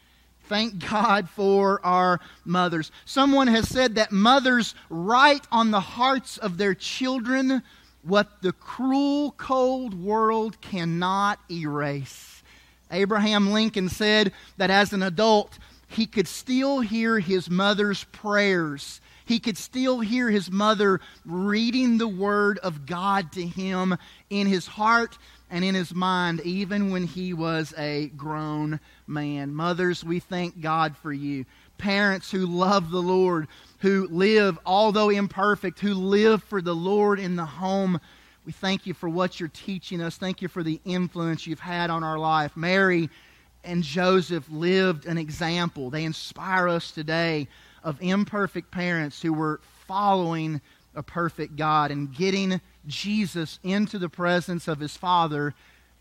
Thank 0.48 0.88
God 0.90 1.30
for 1.30 1.84
our 1.84 2.20
mothers. 2.44 2.92
Someone 3.06 3.48
has 3.48 3.68
said 3.68 3.96
that 3.96 4.12
mothers 4.12 4.76
write 4.90 5.48
on 5.52 5.72
the 5.72 5.80
hearts 5.80 6.38
of 6.38 6.58
their 6.58 6.76
children 6.76 7.64
what 8.04 8.42
the 8.42 8.54
cruel, 8.54 9.32
cold 9.38 10.00
world 10.00 10.62
cannot 10.62 11.40
erase. 11.50 12.44
Abraham 12.92 13.52
Lincoln 13.52 13.90
said 13.90 14.32
that 14.58 14.70
as 14.70 14.94
an 14.94 15.02
adult, 15.02 15.58
he 15.88 16.06
could 16.06 16.28
still 16.28 16.82
hear 16.82 17.20
his 17.20 17.50
mother's 17.50 18.04
prayers. 18.06 19.02
He 19.26 19.40
could 19.40 19.58
still 19.58 20.02
hear 20.02 20.30
his 20.30 20.52
mother 20.52 21.02
reading 21.26 21.98
the 21.98 22.08
word 22.08 22.60
of 22.60 22.86
God 22.86 23.32
to 23.32 23.46
him 23.46 23.98
in 24.30 24.46
his 24.46 24.68
heart 24.68 25.18
and 25.56 25.64
in 25.64 25.74
his 25.74 25.96
mind, 25.96 26.42
even 26.42 26.92
when 26.92 27.06
he 27.06 27.34
was 27.34 27.74
a 27.78 28.08
grown 28.18 28.78
man. 29.08 29.56
Mothers, 29.56 30.04
we 30.04 30.20
thank 30.20 30.60
God 30.60 30.98
for 30.98 31.14
you. 31.14 31.46
Parents 31.78 32.30
who 32.30 32.46
love 32.46 32.92
the 32.92 33.02
Lord, 33.02 33.48
who 33.80 34.06
live, 34.12 34.60
although 34.66 35.10
imperfect, 35.10 35.80
who 35.80 35.94
live 35.94 36.44
for 36.44 36.62
the 36.62 36.76
Lord 36.76 37.22
in 37.22 37.38
the 37.38 37.46
home. 37.46 38.02
We 38.46 38.52
thank 38.52 38.86
you 38.86 38.94
for 38.94 39.08
what 39.08 39.40
you're 39.40 39.48
teaching 39.48 40.02
us. 40.02 40.18
Thank 40.18 40.42
you 40.42 40.50
for 40.50 40.62
the 40.62 40.82
influence 40.84 41.48
you've 41.48 41.62
had 41.62 41.90
on 41.90 42.04
our 42.04 42.20
life. 42.20 42.58
Mary 42.58 43.10
and 43.64 43.82
Joseph 43.82 44.46
lived 44.52 45.06
an 45.06 45.18
example. 45.18 45.90
They 45.90 46.04
inspire 46.04 46.68
us 46.68 46.92
today 46.92 47.48
of 47.82 47.98
imperfect 48.02 48.72
parents 48.72 49.22
who 49.22 49.32
were 49.32 49.62
following 49.88 50.60
a 50.96 51.02
perfect 51.02 51.56
God 51.56 51.92
and 51.92 52.14
getting 52.14 52.60
Jesus 52.88 53.60
into 53.64 54.00
the 54.00 54.10
presence 54.10 54.68
of 54.68 54.80
his 54.80 54.98
Father 54.98 55.54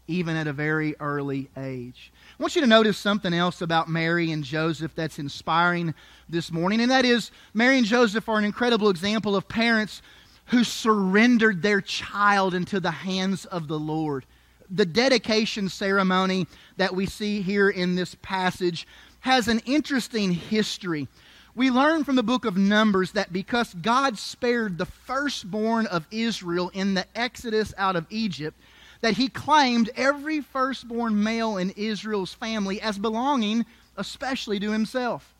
even 0.06 0.36
at 0.36 0.46
a 0.46 0.52
very 0.52 0.94
early 1.00 1.48
age. 1.56 2.12
I 2.38 2.42
want 2.42 2.54
you 2.54 2.60
to 2.60 2.66
notice 2.66 2.98
something 2.98 3.32
else 3.32 3.62
about 3.62 3.88
Mary 3.88 4.30
and 4.32 4.44
Joseph 4.44 4.94
that's 4.94 5.18
inspiring 5.18 5.94
this 6.28 6.52
morning, 6.52 6.80
and 6.80 6.90
that 6.90 7.04
is 7.04 7.30
Mary 7.54 7.78
and 7.78 7.86
Joseph 7.86 8.28
are 8.28 8.38
an 8.38 8.44
incredible 8.44 8.90
example 8.90 9.34
of 9.34 9.48
parents 9.48 10.02
who 10.46 10.62
surrendered 10.62 11.62
their 11.62 11.80
child 11.80 12.54
into 12.54 12.80
the 12.80 12.90
hands 12.90 13.46
of 13.46 13.66
the 13.66 13.78
Lord. 13.78 14.26
The 14.70 14.86
dedication 14.86 15.68
ceremony 15.68 16.46
that 16.76 16.94
we 16.94 17.06
see 17.06 17.40
here 17.40 17.70
in 17.70 17.94
this 17.94 18.14
passage 18.16 18.86
has 19.20 19.48
an 19.48 19.60
interesting 19.60 20.32
history. 20.32 21.08
We 21.56 21.70
learn 21.70 22.02
from 22.02 22.16
the 22.16 22.24
book 22.24 22.44
of 22.44 22.56
Numbers 22.56 23.12
that 23.12 23.32
because 23.32 23.74
God 23.74 24.18
spared 24.18 24.76
the 24.76 24.86
firstborn 24.86 25.86
of 25.86 26.04
Israel 26.10 26.68
in 26.74 26.94
the 26.94 27.06
exodus 27.14 27.72
out 27.78 27.94
of 27.94 28.06
Egypt, 28.10 28.58
that 29.02 29.16
he 29.16 29.28
claimed 29.28 29.88
every 29.94 30.40
firstborn 30.40 31.22
male 31.22 31.56
in 31.56 31.70
Israel's 31.70 32.34
family 32.34 32.80
as 32.80 32.98
belonging 32.98 33.66
especially 33.96 34.58
to 34.58 34.72
himself. 34.72 35.32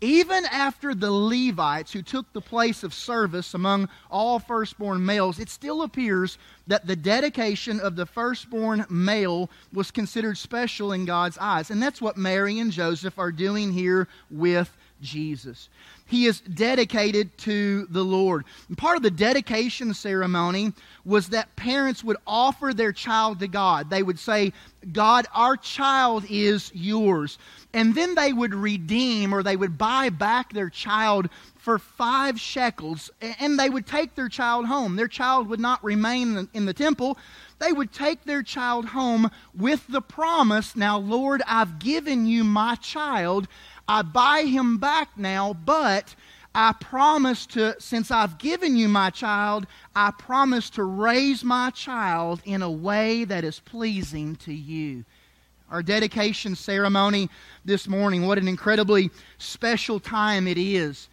Even 0.00 0.44
after 0.44 0.94
the 0.94 1.10
Levites, 1.10 1.92
who 1.92 2.02
took 2.02 2.32
the 2.32 2.40
place 2.40 2.84
of 2.84 2.94
service 2.94 3.52
among 3.52 3.88
all 4.12 4.38
firstborn 4.38 5.04
males, 5.04 5.40
it 5.40 5.48
still 5.48 5.82
appears 5.82 6.38
that 6.68 6.86
the 6.86 6.94
dedication 6.94 7.80
of 7.80 7.96
the 7.96 8.06
firstborn 8.06 8.86
male 8.88 9.50
was 9.72 9.90
considered 9.90 10.38
special 10.38 10.92
in 10.92 11.04
God's 11.04 11.36
eyes. 11.38 11.72
And 11.72 11.82
that's 11.82 12.00
what 12.00 12.16
Mary 12.16 12.60
and 12.60 12.70
Joseph 12.70 13.18
are 13.18 13.32
doing 13.32 13.72
here 13.72 14.06
with 14.30 14.70
Jesus. 15.00 15.68
He 16.06 16.26
is 16.26 16.40
dedicated 16.40 17.36
to 17.38 17.86
the 17.90 18.04
Lord. 18.04 18.44
And 18.68 18.78
part 18.78 18.96
of 18.96 19.02
the 19.02 19.10
dedication 19.10 19.92
ceremony 19.92 20.72
was 21.04 21.28
that 21.28 21.54
parents 21.56 22.02
would 22.02 22.16
offer 22.26 22.72
their 22.72 22.92
child 22.92 23.40
to 23.40 23.48
God. 23.48 23.90
They 23.90 24.02
would 24.02 24.18
say, 24.18 24.52
God, 24.92 25.26
our 25.34 25.56
child 25.56 26.24
is 26.30 26.70
yours. 26.74 27.38
And 27.74 27.94
then 27.94 28.14
they 28.14 28.32
would 28.32 28.54
redeem 28.54 29.34
or 29.34 29.42
they 29.42 29.56
would 29.56 29.76
buy 29.76 30.08
back 30.08 30.52
their 30.52 30.70
child 30.70 31.28
for 31.56 31.78
five 31.78 32.40
shekels 32.40 33.10
and 33.20 33.58
they 33.58 33.68
would 33.68 33.86
take 33.86 34.14
their 34.14 34.28
child 34.28 34.66
home. 34.66 34.96
Their 34.96 35.08
child 35.08 35.48
would 35.48 35.60
not 35.60 35.84
remain 35.84 36.48
in 36.54 36.64
the 36.64 36.72
temple. 36.72 37.18
They 37.58 37.72
would 37.72 37.92
take 37.92 38.24
their 38.24 38.42
child 38.42 38.86
home 38.86 39.30
with 39.54 39.84
the 39.88 40.00
promise, 40.00 40.76
Now, 40.76 40.98
Lord, 40.98 41.42
I've 41.46 41.78
given 41.78 42.26
you 42.26 42.44
my 42.44 42.76
child. 42.76 43.48
I 43.88 44.02
buy 44.02 44.42
him 44.42 44.76
back 44.76 45.16
now, 45.16 45.54
but 45.54 46.14
I 46.54 46.72
promise 46.72 47.46
to, 47.46 47.74
since 47.80 48.10
I've 48.10 48.38
given 48.38 48.76
you 48.76 48.88
my 48.88 49.08
child, 49.10 49.66
I 49.96 50.10
promise 50.10 50.68
to 50.70 50.84
raise 50.84 51.42
my 51.42 51.70
child 51.70 52.42
in 52.44 52.60
a 52.60 52.70
way 52.70 53.24
that 53.24 53.44
is 53.44 53.60
pleasing 53.60 54.36
to 54.36 54.52
you. 54.52 55.04
Our 55.70 55.82
dedication 55.82 56.54
ceremony 56.54 57.30
this 57.64 57.88
morning, 57.88 58.26
what 58.26 58.38
an 58.38 58.48
incredibly 58.48 59.10
special 59.38 60.00
time 60.00 60.46
it 60.46 60.58
is. 60.58 61.08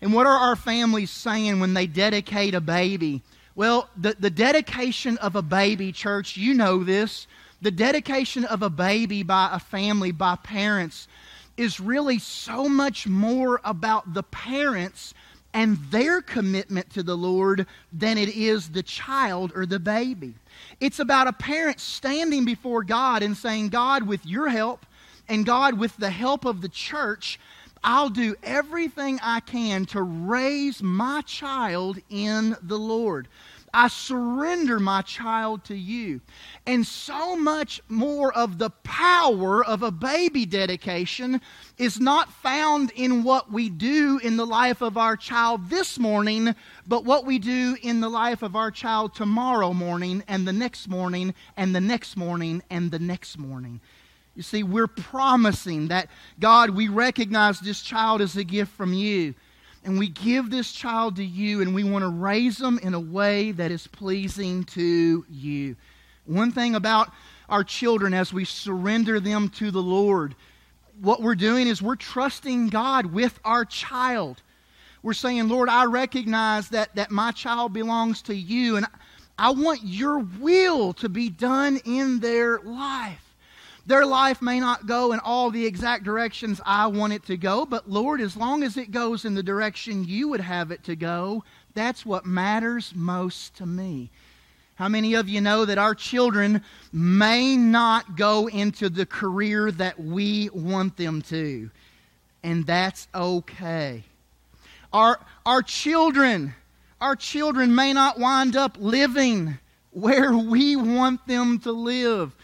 And 0.00 0.12
what 0.12 0.26
are 0.26 0.36
our 0.36 0.56
families 0.56 1.10
saying 1.10 1.60
when 1.60 1.74
they 1.74 1.86
dedicate 1.86 2.54
a 2.54 2.60
baby? 2.60 3.22
Well, 3.54 3.88
the, 3.96 4.16
the 4.18 4.30
dedication 4.30 5.18
of 5.18 5.36
a 5.36 5.42
baby, 5.42 5.92
church, 5.92 6.36
you 6.36 6.54
know 6.54 6.84
this. 6.84 7.26
The 7.62 7.70
dedication 7.70 8.44
of 8.44 8.62
a 8.62 8.70
baby 8.70 9.22
by 9.22 9.48
a 9.52 9.58
family, 9.58 10.12
by 10.12 10.36
parents, 10.36 11.08
is 11.56 11.80
really 11.80 12.18
so 12.18 12.68
much 12.68 13.06
more 13.06 13.60
about 13.64 14.14
the 14.14 14.22
parents 14.22 15.14
and 15.52 15.78
their 15.90 16.20
commitment 16.20 16.90
to 16.90 17.02
the 17.02 17.16
Lord 17.16 17.66
than 17.92 18.18
it 18.18 18.28
is 18.28 18.70
the 18.70 18.82
child 18.82 19.52
or 19.54 19.66
the 19.66 19.78
baby. 19.78 20.34
It's 20.80 20.98
about 20.98 21.28
a 21.28 21.32
parent 21.32 21.78
standing 21.78 22.44
before 22.44 22.82
God 22.82 23.22
and 23.22 23.36
saying, 23.36 23.68
God, 23.68 24.02
with 24.02 24.26
your 24.26 24.48
help, 24.48 24.84
and 25.28 25.46
God, 25.46 25.78
with 25.78 25.96
the 25.96 26.10
help 26.10 26.44
of 26.44 26.60
the 26.60 26.68
church, 26.68 27.38
I'll 27.82 28.08
do 28.08 28.34
everything 28.42 29.20
I 29.22 29.40
can 29.40 29.84
to 29.86 30.02
raise 30.02 30.82
my 30.82 31.20
child 31.22 31.98
in 32.10 32.56
the 32.62 32.78
Lord. 32.78 33.28
I 33.74 33.88
surrender 33.88 34.78
my 34.78 35.02
child 35.02 35.64
to 35.64 35.74
you. 35.74 36.20
And 36.64 36.86
so 36.86 37.36
much 37.36 37.82
more 37.88 38.32
of 38.32 38.58
the 38.58 38.70
power 38.70 39.64
of 39.64 39.82
a 39.82 39.90
baby 39.90 40.46
dedication 40.46 41.40
is 41.76 41.98
not 41.98 42.32
found 42.32 42.92
in 42.94 43.24
what 43.24 43.50
we 43.50 43.68
do 43.68 44.20
in 44.22 44.36
the 44.36 44.46
life 44.46 44.80
of 44.80 44.96
our 44.96 45.16
child 45.16 45.68
this 45.68 45.98
morning, 45.98 46.54
but 46.86 47.04
what 47.04 47.26
we 47.26 47.40
do 47.40 47.76
in 47.82 48.00
the 48.00 48.08
life 48.08 48.42
of 48.42 48.54
our 48.54 48.70
child 48.70 49.14
tomorrow 49.14 49.72
morning, 49.72 50.22
and 50.28 50.46
the 50.46 50.52
next 50.52 50.88
morning, 50.88 51.34
and 51.56 51.74
the 51.74 51.80
next 51.80 52.16
morning, 52.16 52.62
and 52.70 52.92
the 52.92 53.00
next 53.00 53.36
morning. 53.38 53.80
You 54.36 54.42
see, 54.42 54.62
we're 54.62 54.86
promising 54.86 55.88
that, 55.88 56.08
God, 56.38 56.70
we 56.70 56.88
recognize 56.88 57.60
this 57.60 57.82
child 57.82 58.20
as 58.20 58.36
a 58.36 58.44
gift 58.44 58.72
from 58.72 58.92
you. 58.92 59.34
And 59.84 59.98
we 59.98 60.08
give 60.08 60.50
this 60.50 60.72
child 60.72 61.16
to 61.16 61.24
you, 61.24 61.60
and 61.60 61.74
we 61.74 61.84
want 61.84 62.04
to 62.04 62.08
raise 62.08 62.56
them 62.56 62.78
in 62.78 62.94
a 62.94 63.00
way 63.00 63.52
that 63.52 63.70
is 63.70 63.86
pleasing 63.86 64.64
to 64.64 65.26
you. 65.28 65.76
One 66.24 66.52
thing 66.52 66.74
about 66.74 67.10
our 67.50 67.62
children 67.62 68.14
as 68.14 68.32
we 68.32 68.46
surrender 68.46 69.20
them 69.20 69.50
to 69.50 69.70
the 69.70 69.82
Lord, 69.82 70.34
what 71.00 71.20
we're 71.20 71.34
doing 71.34 71.66
is 71.66 71.82
we're 71.82 71.96
trusting 71.96 72.68
God 72.68 73.06
with 73.06 73.38
our 73.44 73.66
child. 73.66 74.40
We're 75.02 75.12
saying, 75.12 75.48
Lord, 75.48 75.68
I 75.68 75.84
recognize 75.84 76.70
that, 76.70 76.94
that 76.94 77.10
my 77.10 77.30
child 77.32 77.74
belongs 77.74 78.22
to 78.22 78.34
you, 78.34 78.76
and 78.76 78.86
I 79.38 79.50
want 79.50 79.82
your 79.82 80.18
will 80.18 80.94
to 80.94 81.10
be 81.10 81.28
done 81.28 81.78
in 81.84 82.20
their 82.20 82.58
life. 82.60 83.23
Their 83.86 84.06
life 84.06 84.40
may 84.40 84.60
not 84.60 84.86
go 84.86 85.12
in 85.12 85.20
all 85.20 85.50
the 85.50 85.66
exact 85.66 86.04
directions 86.04 86.60
I 86.64 86.86
want 86.86 87.12
it 87.12 87.24
to 87.26 87.36
go, 87.36 87.66
but 87.66 87.90
Lord, 87.90 88.20
as 88.20 88.36
long 88.36 88.62
as 88.62 88.78
it 88.78 88.90
goes 88.90 89.26
in 89.26 89.34
the 89.34 89.42
direction 89.42 90.04
you 90.04 90.28
would 90.28 90.40
have 90.40 90.70
it 90.70 90.82
to 90.84 90.96
go, 90.96 91.44
that's 91.74 92.06
what 92.06 92.24
matters 92.24 92.92
most 92.94 93.56
to 93.56 93.66
me. 93.66 94.10
How 94.76 94.88
many 94.88 95.14
of 95.14 95.28
you 95.28 95.40
know 95.40 95.66
that 95.66 95.78
our 95.78 95.94
children 95.94 96.62
may 96.92 97.56
not 97.56 98.16
go 98.16 98.48
into 98.48 98.88
the 98.88 99.06
career 99.06 99.70
that 99.72 100.00
we 100.00 100.48
want 100.50 100.96
them 100.96 101.22
to? 101.22 101.70
And 102.42 102.66
that's 102.66 103.06
okay. 103.14 104.02
Our, 104.92 105.20
our 105.44 105.62
children, 105.62 106.54
our 107.00 107.16
children 107.16 107.74
may 107.74 107.92
not 107.92 108.18
wind 108.18 108.56
up 108.56 108.76
living 108.80 109.58
where 109.92 110.36
we 110.36 110.74
want 110.74 111.26
them 111.26 111.60
to 111.60 111.72
live. 111.72 112.34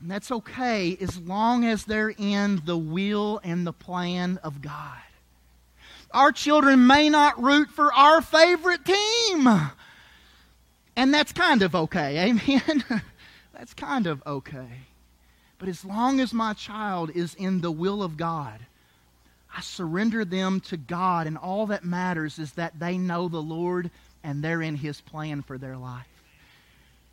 And 0.00 0.10
that's 0.10 0.30
okay 0.30 0.96
as 1.00 1.18
long 1.18 1.64
as 1.64 1.84
they're 1.84 2.14
in 2.16 2.62
the 2.64 2.76
will 2.76 3.40
and 3.42 3.66
the 3.66 3.72
plan 3.72 4.38
of 4.42 4.62
God. 4.62 4.98
Our 6.12 6.32
children 6.32 6.86
may 6.86 7.10
not 7.10 7.42
root 7.42 7.68
for 7.70 7.92
our 7.92 8.22
favorite 8.22 8.84
team. 8.84 9.48
And 10.96 11.12
that's 11.14 11.32
kind 11.32 11.62
of 11.62 11.74
okay. 11.74 12.18
Amen. 12.50 12.84
that's 13.52 13.74
kind 13.74 14.06
of 14.06 14.22
okay. 14.26 14.82
But 15.58 15.68
as 15.68 15.84
long 15.84 16.20
as 16.20 16.32
my 16.32 16.52
child 16.52 17.10
is 17.14 17.34
in 17.34 17.60
the 17.60 17.72
will 17.72 18.02
of 18.02 18.16
God, 18.16 18.60
I 19.54 19.60
surrender 19.60 20.24
them 20.24 20.60
to 20.60 20.76
God, 20.76 21.26
and 21.26 21.36
all 21.36 21.66
that 21.66 21.84
matters 21.84 22.38
is 22.38 22.52
that 22.52 22.78
they 22.78 22.96
know 22.96 23.28
the 23.28 23.42
Lord 23.42 23.90
and 24.22 24.42
they're 24.42 24.62
in 24.62 24.76
His 24.76 25.00
plan 25.00 25.42
for 25.42 25.58
their 25.58 25.76
life. 25.76 26.06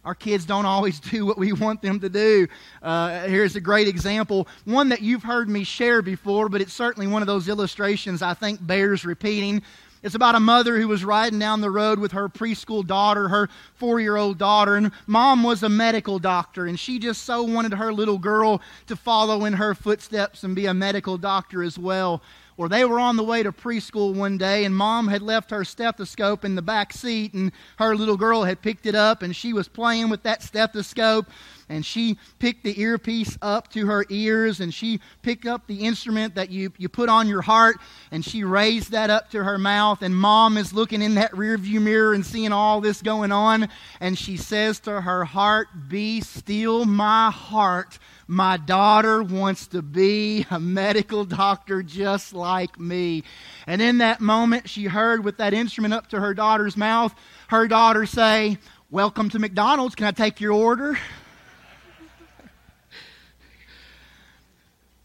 Our 0.05 0.15
kids 0.15 0.45
don't 0.45 0.65
always 0.65 0.99
do 1.11 1.25
what 1.25 1.37
we 1.37 1.51
want 1.51 1.81
them 1.81 1.99
to 1.99 2.09
do. 2.09 2.47
Uh, 2.81 3.23
here's 3.23 3.55
a 3.55 3.61
great 3.61 3.87
example, 3.87 4.47
one 4.63 4.89
that 4.89 5.01
you've 5.01 5.23
heard 5.23 5.49
me 5.49 5.63
share 5.63 6.01
before, 6.01 6.47
but 6.47 6.61
it's 6.61 6.73
certainly 6.73 7.07
one 7.07 7.21
of 7.21 7.27
those 7.27 7.49
illustrations 7.49 8.21
I 8.21 8.33
think 8.33 8.65
bears 8.65 9.03
repeating. 9.03 9.63
It's 10.03 10.13
about 10.13 10.35
a 10.35 10.39
mother 10.39 10.79
who 10.79 10.87
was 10.87 11.03
riding 11.03 11.39
down 11.39 11.61
the 11.61 11.71
road 11.71 11.97
with 11.97 12.11
her 12.11 12.29
preschool 12.29 12.85
daughter, 12.85 13.27
her 13.27 13.49
four 13.73 13.99
year 13.99 14.17
old 14.17 14.37
daughter, 14.37 14.75
and 14.75 14.91
mom 15.07 15.41
was 15.41 15.63
a 15.63 15.69
medical 15.69 16.19
doctor, 16.19 16.67
and 16.67 16.79
she 16.79 16.99
just 16.99 17.23
so 17.23 17.41
wanted 17.41 17.73
her 17.73 17.91
little 17.91 18.19
girl 18.19 18.61
to 18.85 18.95
follow 18.95 19.45
in 19.45 19.53
her 19.53 19.73
footsteps 19.73 20.43
and 20.43 20.55
be 20.55 20.67
a 20.67 20.75
medical 20.75 21.17
doctor 21.17 21.63
as 21.63 21.79
well. 21.79 22.21
Or 22.57 22.69
they 22.69 22.85
were 22.85 22.99
on 22.99 23.17
the 23.17 23.23
way 23.23 23.43
to 23.43 23.51
preschool 23.51 24.13
one 24.13 24.37
day, 24.37 24.63
and 24.63 24.75
mom 24.75 25.09
had 25.09 25.21
left 25.21 25.51
her 25.51 25.65
stethoscope 25.65 26.45
in 26.45 26.55
the 26.55 26.61
back 26.61 26.93
seat, 26.93 27.33
and 27.33 27.51
her 27.77 27.95
little 27.95 28.17
girl 28.17 28.43
had 28.43 28.61
picked 28.61 28.85
it 28.85 28.95
up, 28.95 29.21
and 29.21 29.35
she 29.35 29.51
was 29.51 29.67
playing 29.67 30.09
with 30.09 30.23
that 30.23 30.41
stethoscope 30.41 31.27
and 31.69 31.85
she 31.85 32.17
picked 32.39 32.63
the 32.63 32.79
earpiece 32.79 33.37
up 33.41 33.69
to 33.69 33.85
her 33.87 34.05
ears 34.09 34.59
and 34.59 34.73
she 34.73 34.99
picked 35.21 35.45
up 35.45 35.65
the 35.67 35.85
instrument 35.85 36.35
that 36.35 36.49
you, 36.49 36.71
you 36.77 36.87
put 36.87 37.09
on 37.09 37.27
your 37.27 37.41
heart 37.41 37.77
and 38.11 38.23
she 38.23 38.43
raised 38.43 38.91
that 38.91 39.09
up 39.09 39.31
to 39.31 39.43
her 39.43 39.57
mouth 39.57 40.01
and 40.01 40.15
mom 40.15 40.57
is 40.57 40.73
looking 40.73 41.01
in 41.01 41.15
that 41.15 41.31
rearview 41.31 41.81
mirror 41.81 42.13
and 42.13 42.25
seeing 42.25 42.51
all 42.51 42.81
this 42.81 43.01
going 43.01 43.31
on 43.31 43.67
and 43.99 44.17
she 44.17 44.37
says 44.37 44.79
to 44.79 45.01
her 45.01 45.25
heart 45.25 45.67
be 45.87 46.21
still 46.21 46.85
my 46.85 47.31
heart 47.31 47.97
my 48.27 48.57
daughter 48.57 49.21
wants 49.21 49.67
to 49.67 49.81
be 49.81 50.45
a 50.49 50.59
medical 50.59 51.25
doctor 51.25 51.83
just 51.83 52.33
like 52.33 52.79
me. 52.79 53.23
And 53.67 53.81
in 53.81 53.99
that 53.99 54.19
moment 54.21 54.67
she 54.69 54.85
heard 54.85 55.23
with 55.23 55.37
that 55.37 55.53
instrument 55.53 55.93
up 55.93 56.07
to 56.07 56.19
her 56.19 56.33
daughter's 56.33 56.75
mouth 56.75 57.13
her 57.49 57.67
daughter 57.67 58.07
say 58.07 58.57
welcome 58.89 59.29
to 59.29 59.37
mcdonald's. 59.39 59.93
Can 59.95 60.07
i 60.07 60.11
take 60.11 60.41
your 60.41 60.53
order? 60.53 60.97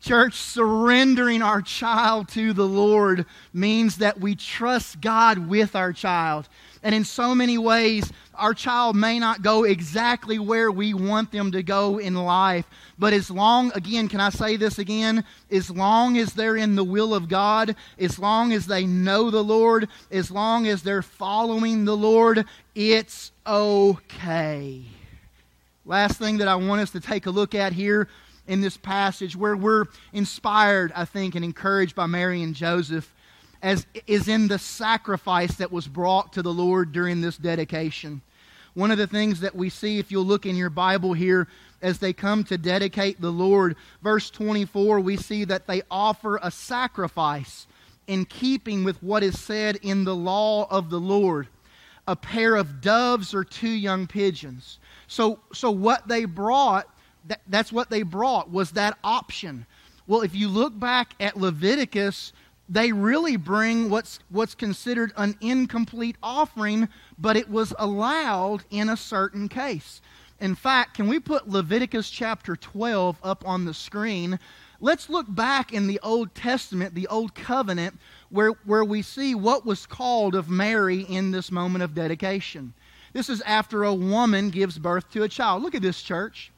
Church, 0.00 0.34
surrendering 0.34 1.42
our 1.42 1.60
child 1.60 2.28
to 2.30 2.54
the 2.54 2.66
Lord 2.66 3.26
means 3.52 3.98
that 3.98 4.18
we 4.18 4.34
trust 4.34 5.02
God 5.02 5.46
with 5.46 5.76
our 5.76 5.92
child. 5.92 6.48
And 6.82 6.94
in 6.94 7.04
so 7.04 7.34
many 7.34 7.58
ways, 7.58 8.10
our 8.34 8.54
child 8.54 8.96
may 8.96 9.18
not 9.18 9.42
go 9.42 9.64
exactly 9.64 10.38
where 10.38 10.70
we 10.70 10.94
want 10.94 11.30
them 11.30 11.52
to 11.52 11.62
go 11.62 11.98
in 11.98 12.14
life. 12.14 12.64
But 12.98 13.12
as 13.12 13.30
long, 13.30 13.70
again, 13.74 14.08
can 14.08 14.20
I 14.20 14.30
say 14.30 14.56
this 14.56 14.78
again? 14.78 15.24
As 15.50 15.70
long 15.70 16.16
as 16.16 16.32
they're 16.32 16.56
in 16.56 16.76
the 16.76 16.84
will 16.84 17.14
of 17.14 17.28
God, 17.28 17.76
as 17.98 18.18
long 18.18 18.52
as 18.52 18.66
they 18.66 18.86
know 18.86 19.30
the 19.30 19.44
Lord, 19.44 19.88
as 20.10 20.30
long 20.30 20.66
as 20.66 20.82
they're 20.82 21.02
following 21.02 21.84
the 21.84 21.96
Lord, 21.96 22.46
it's 22.74 23.30
okay. 23.46 24.82
Last 25.84 26.18
thing 26.18 26.38
that 26.38 26.48
I 26.48 26.54
want 26.54 26.80
us 26.80 26.90
to 26.92 27.00
take 27.00 27.26
a 27.26 27.30
look 27.30 27.54
at 27.54 27.74
here 27.74 28.08
in 28.46 28.62
this 28.62 28.78
passage 28.78 29.36
where 29.36 29.56
we're 29.56 29.84
inspired, 30.14 30.92
I 30.96 31.04
think, 31.04 31.34
and 31.34 31.44
encouraged 31.44 31.94
by 31.94 32.06
Mary 32.06 32.42
and 32.42 32.54
Joseph 32.54 33.12
as 33.62 33.86
is 34.06 34.28
in 34.28 34.48
the 34.48 34.58
sacrifice 34.58 35.56
that 35.56 35.72
was 35.72 35.86
brought 35.86 36.32
to 36.34 36.42
the 36.42 36.52
Lord 36.52 36.92
during 36.92 37.20
this 37.20 37.36
dedication. 37.36 38.22
One 38.74 38.90
of 38.90 38.98
the 38.98 39.06
things 39.06 39.40
that 39.40 39.54
we 39.54 39.68
see, 39.68 39.98
if 39.98 40.10
you'll 40.10 40.24
look 40.24 40.46
in 40.46 40.56
your 40.56 40.70
Bible 40.70 41.12
here, 41.12 41.48
as 41.82 41.98
they 41.98 42.12
come 42.12 42.44
to 42.44 42.58
dedicate 42.58 43.20
the 43.20 43.32
Lord, 43.32 43.76
verse 44.02 44.30
24, 44.30 45.00
we 45.00 45.16
see 45.16 45.44
that 45.44 45.66
they 45.66 45.82
offer 45.90 46.38
a 46.42 46.50
sacrifice 46.50 47.66
in 48.06 48.24
keeping 48.24 48.84
with 48.84 49.02
what 49.02 49.22
is 49.22 49.38
said 49.38 49.76
in 49.82 50.04
the 50.04 50.14
law 50.16 50.66
of 50.70 50.90
the 50.90 51.00
Lord 51.00 51.48
a 52.06 52.16
pair 52.16 52.56
of 52.56 52.80
doves 52.80 53.34
or 53.34 53.44
two 53.44 53.68
young 53.68 54.06
pigeons. 54.06 54.80
So, 55.06 55.38
so 55.52 55.70
what 55.70 56.08
they 56.08 56.24
brought 56.24 56.88
that, 57.26 57.40
that's 57.48 57.72
what 57.72 57.90
they 57.90 58.02
brought 58.02 58.50
was 58.50 58.72
that 58.72 58.98
option. 59.04 59.66
Well, 60.06 60.22
if 60.22 60.34
you 60.34 60.48
look 60.48 60.78
back 60.78 61.14
at 61.20 61.36
Leviticus, 61.36 62.32
they 62.70 62.92
really 62.92 63.36
bring 63.36 63.90
what's, 63.90 64.20
what's 64.28 64.54
considered 64.54 65.12
an 65.16 65.36
incomplete 65.40 66.16
offering, 66.22 66.88
but 67.18 67.36
it 67.36 67.50
was 67.50 67.74
allowed 67.78 68.62
in 68.70 68.88
a 68.88 68.96
certain 68.96 69.48
case. 69.48 70.00
In 70.38 70.54
fact, 70.54 70.94
can 70.94 71.08
we 71.08 71.18
put 71.18 71.48
Leviticus 71.48 72.08
chapter 72.08 72.54
12 72.54 73.18
up 73.24 73.42
on 73.44 73.64
the 73.64 73.74
screen? 73.74 74.38
Let's 74.80 75.10
look 75.10 75.26
back 75.28 75.72
in 75.72 75.88
the 75.88 75.98
Old 76.02 76.32
Testament, 76.34 76.94
the 76.94 77.08
Old 77.08 77.34
Covenant, 77.34 77.98
where, 78.30 78.52
where 78.64 78.84
we 78.84 79.02
see 79.02 79.34
what 79.34 79.66
was 79.66 79.84
called 79.84 80.36
of 80.36 80.48
Mary 80.48 81.00
in 81.00 81.32
this 81.32 81.50
moment 81.50 81.82
of 81.82 81.94
dedication. 81.94 82.72
This 83.12 83.28
is 83.28 83.42
after 83.42 83.82
a 83.82 83.92
woman 83.92 84.48
gives 84.48 84.78
birth 84.78 85.10
to 85.10 85.24
a 85.24 85.28
child. 85.28 85.64
Look 85.64 85.74
at 85.74 85.82
this, 85.82 86.00
church. 86.00 86.52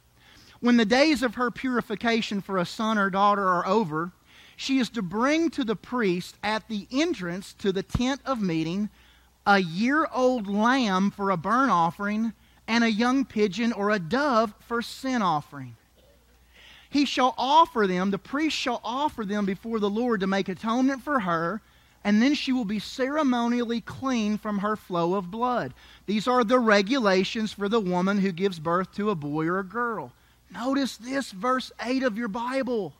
When 0.61 0.77
the 0.77 0.85
days 0.85 1.23
of 1.23 1.37
her 1.37 1.51
purification 1.51 2.43
for 2.43 2.59
a 2.59 2.67
son 2.67 2.99
or 2.99 3.11
daughter 3.11 3.49
are 3.49 3.67
over, 3.67 4.13
she 4.57 4.79
is 4.79 4.89
to 4.91 5.03
bring 5.03 5.51
to 5.51 5.65
the 5.65 5.77
priest 5.77 6.37
at 6.43 6.69
the 6.69 6.87
entrance 6.91 7.53
to 7.55 7.73
the 7.73 7.83
tent 7.83 8.21
of 8.25 8.41
meeting 8.41 8.91
a 9.47 9.59
year 9.59 10.07
old 10.15 10.47
lamb 10.47 11.11
for 11.11 11.31
a 11.31 11.37
burnt 11.37 11.71
offering 11.71 12.33
and 12.69 12.85
a 12.85 12.91
young 12.91 13.25
pigeon 13.25 13.73
or 13.73 13.91
a 13.91 13.99
dove 13.99 14.55
for 14.61 14.83
sin 14.83 15.21
offering. 15.21 15.77
He 16.89 17.07
shall 17.07 17.35
offer 17.39 17.87
them, 17.87 18.11
the 18.11 18.19
priest 18.19 18.57
shall 18.57 18.81
offer 18.85 19.25
them 19.25 19.47
before 19.47 19.81
the 19.81 19.91
Lord 19.91 20.21
to 20.21 20.27
make 20.27 20.49
atonement 20.49 21.03
for 21.03 21.21
her, 21.21 21.63
and 22.05 22.21
then 22.21 22.35
she 22.35 22.53
will 22.53 22.65
be 22.65 22.79
ceremonially 22.79 23.81
clean 23.81 24.37
from 24.37 24.59
her 24.59 24.77
flow 24.77 25.15
of 25.15 25.31
blood. 25.31 25.73
These 26.07 26.29
are 26.29 26.45
the 26.45 26.59
regulations 26.59 27.53
for 27.53 27.69
the 27.69 27.81
woman 27.81 28.19
who 28.19 28.33
gives 28.33 28.59
birth 28.59 28.93
to 28.97 29.11
a 29.11 29.15
boy 29.15 29.47
or 29.47 29.59
a 29.59 29.65
girl. 29.65 30.13
Notice 30.51 30.99
this, 30.99 31.33
verse 31.33 31.73
8 31.81 32.03
of 32.03 32.19
your 32.19 32.29
Bible. 32.29 32.93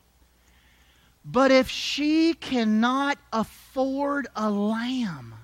But 1.25 1.51
if 1.51 1.69
she 1.69 2.33
cannot 2.33 3.17
afford 3.31 4.27
a 4.35 4.49
lamb, 4.49 5.35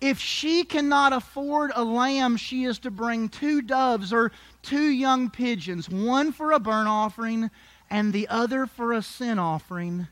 if 0.00 0.18
she 0.18 0.64
cannot 0.64 1.12
afford 1.12 1.70
a 1.74 1.84
lamb, 1.84 2.36
she 2.36 2.64
is 2.64 2.78
to 2.80 2.90
bring 2.90 3.28
two 3.28 3.62
doves 3.62 4.12
or 4.12 4.32
two 4.62 4.88
young 4.88 5.30
pigeons, 5.30 5.88
one 5.88 6.32
for 6.32 6.52
a 6.52 6.58
burnt 6.58 6.88
offering 6.88 7.50
and 7.90 8.12
the 8.12 8.26
other 8.28 8.66
for 8.66 8.92
a 8.92 9.02
sin 9.02 9.38
offering. 9.38 10.08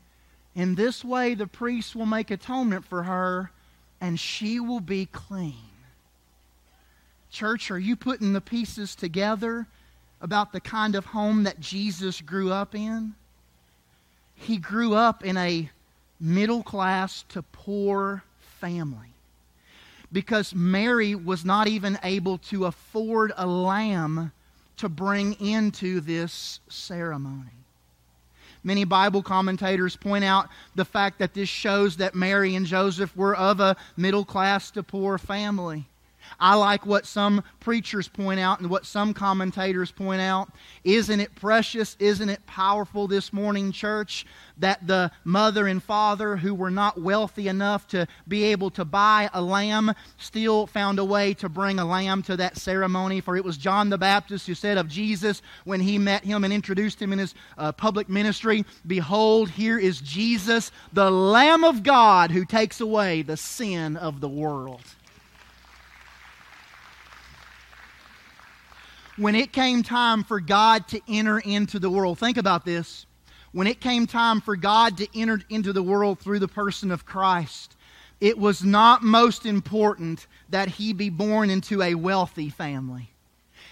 In 0.53 0.75
this 0.75 1.03
way, 1.03 1.33
the 1.33 1.47
priest 1.47 1.95
will 1.95 2.05
make 2.05 2.29
atonement 2.29 2.85
for 2.85 3.03
her 3.03 3.51
and 3.99 4.19
she 4.19 4.59
will 4.59 4.79
be 4.79 5.07
clean. 5.07 5.55
Church, 7.31 7.71
are 7.71 7.79
you 7.79 7.95
putting 7.95 8.33
the 8.33 8.41
pieces 8.41 8.95
together? 8.95 9.67
about 10.21 10.51
the 10.51 10.59
kind 10.61 10.95
of 10.95 11.05
home 11.07 11.43
that 11.43 11.59
Jesus 11.59 12.21
grew 12.21 12.51
up 12.51 12.75
in? 12.75 13.15
He 14.41 14.57
grew 14.57 14.95
up 14.95 15.23
in 15.23 15.37
a 15.37 15.69
middle 16.19 16.63
class 16.63 17.23
to 17.29 17.43
poor 17.43 18.23
family 18.59 19.13
because 20.11 20.53
Mary 20.53 21.15
was 21.15 21.45
not 21.45 21.67
even 21.67 21.99
able 22.03 22.37
to 22.39 22.65
afford 22.65 23.31
a 23.37 23.45
lamb 23.45 24.31
to 24.77 24.89
bring 24.89 25.33
into 25.39 26.01
this 26.01 26.59
ceremony. 26.67 27.51
Many 28.63 28.83
Bible 28.83 29.21
commentators 29.23 29.95
point 29.95 30.23
out 30.23 30.49
the 30.75 30.85
fact 30.85 31.19
that 31.19 31.33
this 31.33 31.49
shows 31.49 31.97
that 31.97 32.15
Mary 32.15 32.55
and 32.55 32.65
Joseph 32.65 33.15
were 33.15 33.35
of 33.35 33.59
a 33.59 33.75
middle 33.95 34.25
class 34.25 34.71
to 34.71 34.83
poor 34.83 35.17
family. 35.17 35.87
I 36.39 36.55
like 36.55 36.85
what 36.85 37.05
some 37.05 37.43
preachers 37.59 38.07
point 38.07 38.39
out 38.39 38.59
and 38.59 38.69
what 38.69 38.85
some 38.85 39.13
commentators 39.13 39.91
point 39.91 40.21
out. 40.21 40.49
Isn't 40.83 41.19
it 41.19 41.35
precious? 41.35 41.95
Isn't 41.99 42.29
it 42.29 42.45
powerful 42.45 43.07
this 43.07 43.31
morning, 43.31 43.71
church, 43.71 44.25
that 44.57 44.85
the 44.85 45.11
mother 45.23 45.67
and 45.67 45.81
father 45.81 46.37
who 46.37 46.53
were 46.53 46.71
not 46.71 47.01
wealthy 47.01 47.47
enough 47.47 47.87
to 47.89 48.07
be 48.27 48.43
able 48.45 48.69
to 48.71 48.85
buy 48.85 49.29
a 49.33 49.41
lamb 49.41 49.93
still 50.17 50.67
found 50.67 50.99
a 50.99 51.05
way 51.05 51.33
to 51.35 51.49
bring 51.49 51.79
a 51.79 51.85
lamb 51.85 52.21
to 52.23 52.37
that 52.37 52.57
ceremony? 52.57 53.21
For 53.21 53.35
it 53.35 53.43
was 53.43 53.57
John 53.57 53.89
the 53.89 53.97
Baptist 53.97 54.47
who 54.47 54.55
said 54.55 54.77
of 54.77 54.87
Jesus 54.87 55.41
when 55.65 55.79
he 55.79 55.97
met 55.97 56.23
him 56.23 56.43
and 56.43 56.53
introduced 56.53 57.01
him 57.01 57.13
in 57.13 57.19
his 57.19 57.33
uh, 57.57 57.71
public 57.71 58.09
ministry 58.09 58.65
Behold, 58.85 59.49
here 59.49 59.77
is 59.77 60.01
Jesus, 60.01 60.71
the 60.93 61.11
Lamb 61.11 61.63
of 61.63 61.83
God 61.83 62.31
who 62.31 62.45
takes 62.45 62.81
away 62.81 63.21
the 63.21 63.37
sin 63.37 63.97
of 63.97 64.21
the 64.21 64.29
world. 64.29 64.81
When 69.21 69.35
it 69.35 69.53
came 69.53 69.83
time 69.83 70.23
for 70.23 70.39
God 70.39 70.87
to 70.87 70.99
enter 71.07 71.37
into 71.37 71.77
the 71.77 71.91
world, 71.91 72.17
think 72.17 72.37
about 72.37 72.65
this. 72.65 73.05
When 73.51 73.67
it 73.67 73.79
came 73.79 74.07
time 74.07 74.41
for 74.41 74.55
God 74.55 74.97
to 74.97 75.07
enter 75.13 75.41
into 75.49 75.73
the 75.73 75.83
world 75.83 76.19
through 76.19 76.39
the 76.39 76.47
person 76.47 76.89
of 76.89 77.05
Christ, 77.05 77.75
it 78.19 78.37
was 78.37 78.63
not 78.63 79.03
most 79.03 79.45
important 79.45 80.25
that 80.49 80.69
he 80.69 80.93
be 80.93 81.09
born 81.09 81.51
into 81.51 81.83
a 81.83 81.93
wealthy 81.93 82.49
family. 82.49 83.11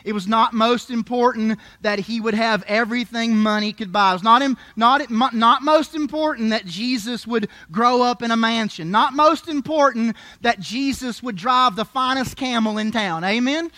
It 0.03 0.13
was 0.13 0.27
not 0.27 0.53
most 0.53 0.91
important 0.91 1.59
that 1.81 1.99
he 1.99 2.21
would 2.21 2.35
have 2.35 2.63
everything 2.67 3.35
money 3.35 3.73
could 3.73 3.91
buy. 3.91 4.11
It 4.11 4.13
was 4.13 4.23
not, 4.23 4.43
not, 4.77 5.33
not 5.33 5.63
most 5.63 5.95
important 5.95 6.51
that 6.51 6.65
Jesus 6.65 7.25
would 7.25 7.49
grow 7.71 8.03
up 8.03 8.21
in 8.21 8.29
a 8.31 8.37
mansion. 8.37 8.91
Not 8.91 9.13
most 9.13 9.47
important 9.47 10.15
that 10.41 10.59
Jesus 10.59 11.23
would 11.23 11.35
drive 11.35 11.75
the 11.75 11.85
finest 11.85 12.37
camel 12.37 12.77
in 12.77 12.91
town. 12.91 13.23
Amen? 13.23 13.71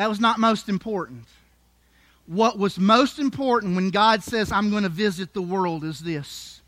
That 0.00 0.08
was 0.08 0.18
not 0.18 0.40
most 0.40 0.70
important. 0.70 1.26
What 2.24 2.58
was 2.58 2.78
most 2.78 3.18
important 3.18 3.76
when 3.76 3.90
God 3.90 4.22
says, 4.22 4.50
I'm 4.50 4.70
going 4.70 4.84
to 4.84 4.88
visit 4.88 5.34
the 5.34 5.42
world, 5.42 5.84
is 5.84 6.00
this 6.00 6.62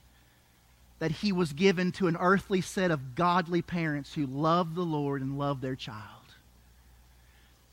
that 0.98 1.10
he 1.10 1.32
was 1.32 1.54
given 1.54 1.92
to 1.92 2.08
an 2.08 2.16
earthly 2.20 2.60
set 2.60 2.90
of 2.90 3.14
godly 3.14 3.62
parents 3.62 4.12
who 4.12 4.26
love 4.26 4.74
the 4.74 4.84
Lord 4.84 5.22
and 5.22 5.38
love 5.38 5.62
their 5.62 5.74
child. 5.74 5.96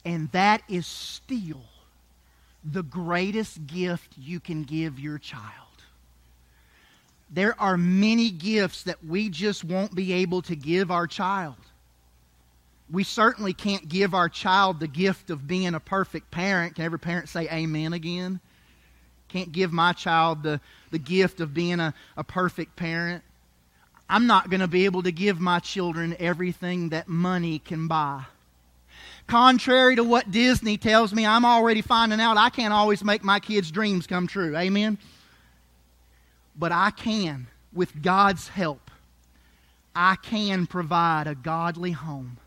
And 0.06 0.32
that 0.32 0.62
is 0.70 0.88
still 0.88 1.66
the 2.64 2.82
greatest 2.82 3.68
gift 3.68 4.14
you 4.18 4.40
can 4.40 4.64
give 4.64 4.98
your 4.98 5.18
child. 5.18 5.44
There 7.30 7.60
are 7.60 7.76
many 7.76 8.32
gifts 8.32 8.84
that 8.84 9.04
we 9.04 9.28
just 9.28 9.66
won't 9.66 9.94
be 9.94 10.14
able 10.14 10.42
to 10.44 10.56
give 10.56 10.90
our 10.90 11.06
child 11.06 11.58
we 12.92 13.04
certainly 13.04 13.54
can't 13.54 13.88
give 13.88 14.14
our 14.14 14.30
child 14.30 14.80
the 14.80 14.88
gift 14.88 15.30
of 15.30 15.48
being 15.48 15.76
a 15.76 15.80
perfect 15.80 16.32
parent. 16.32 16.76
Can 16.76 16.86
every 16.86 17.00
parent 17.00 17.30
say 17.30 17.48
amen 17.50 17.94
again? 17.94 18.40
Can't 19.28 19.52
give 19.52 19.72
my 19.72 19.94
child 19.94 20.42
the, 20.42 20.60
the 20.90 20.98
gift 20.98 21.40
of 21.40 21.54
being 21.54 21.80
a, 21.80 21.94
a 22.18 22.24
perfect 22.24 22.76
parent. 22.76 23.24
I'm 24.10 24.26
not 24.26 24.50
going 24.50 24.62
to 24.62 24.68
be 24.68 24.86
able 24.86 25.04
to 25.04 25.12
give 25.12 25.40
my 25.40 25.60
children 25.60 26.16
everything 26.20 26.90
that 26.90 27.08
money 27.08 27.60
can 27.60 27.88
buy. 27.88 28.26
Contrary 29.28 29.96
to 29.96 30.04
what 30.04 30.32
Disney 30.32 30.78
tells 30.78 31.14
me, 31.14 31.28
I'm 31.28 31.46
already 31.46 31.84
finding 31.84 32.20
out 32.20 32.38
I 32.38 32.50
can't 32.50 32.74
always 32.74 33.04
make 33.04 33.24
my 33.24 33.40
kids' 33.40 33.70
dreams 33.70 34.08
come 34.08 34.26
true. 34.26 34.58
Amen? 34.58 34.98
But 36.58 36.72
I 36.72 36.90
can, 36.90 37.46
with 37.72 38.02
God's 38.02 38.48
help, 38.48 38.90
I 39.96 40.16
can 40.16 40.66
provide 40.66 41.28
a 41.28 41.36
godly 41.36 41.92
home 41.92 42.40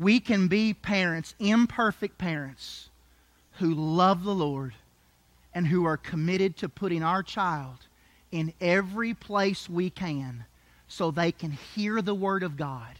we 0.00 0.18
can 0.18 0.48
be 0.48 0.72
parents, 0.72 1.34
imperfect 1.38 2.16
parents, 2.16 2.88
who 3.58 3.74
love 3.74 4.24
the 4.24 4.34
Lord 4.34 4.72
and 5.54 5.66
who 5.66 5.84
are 5.84 5.98
committed 5.98 6.56
to 6.56 6.70
putting 6.70 7.02
our 7.02 7.22
child 7.22 7.76
in 8.32 8.54
every 8.62 9.12
place 9.12 9.68
we 9.68 9.90
can 9.90 10.46
so 10.88 11.10
they 11.10 11.30
can 11.30 11.50
hear 11.50 12.00
the 12.00 12.14
Word 12.14 12.42
of 12.42 12.56
God, 12.56 12.98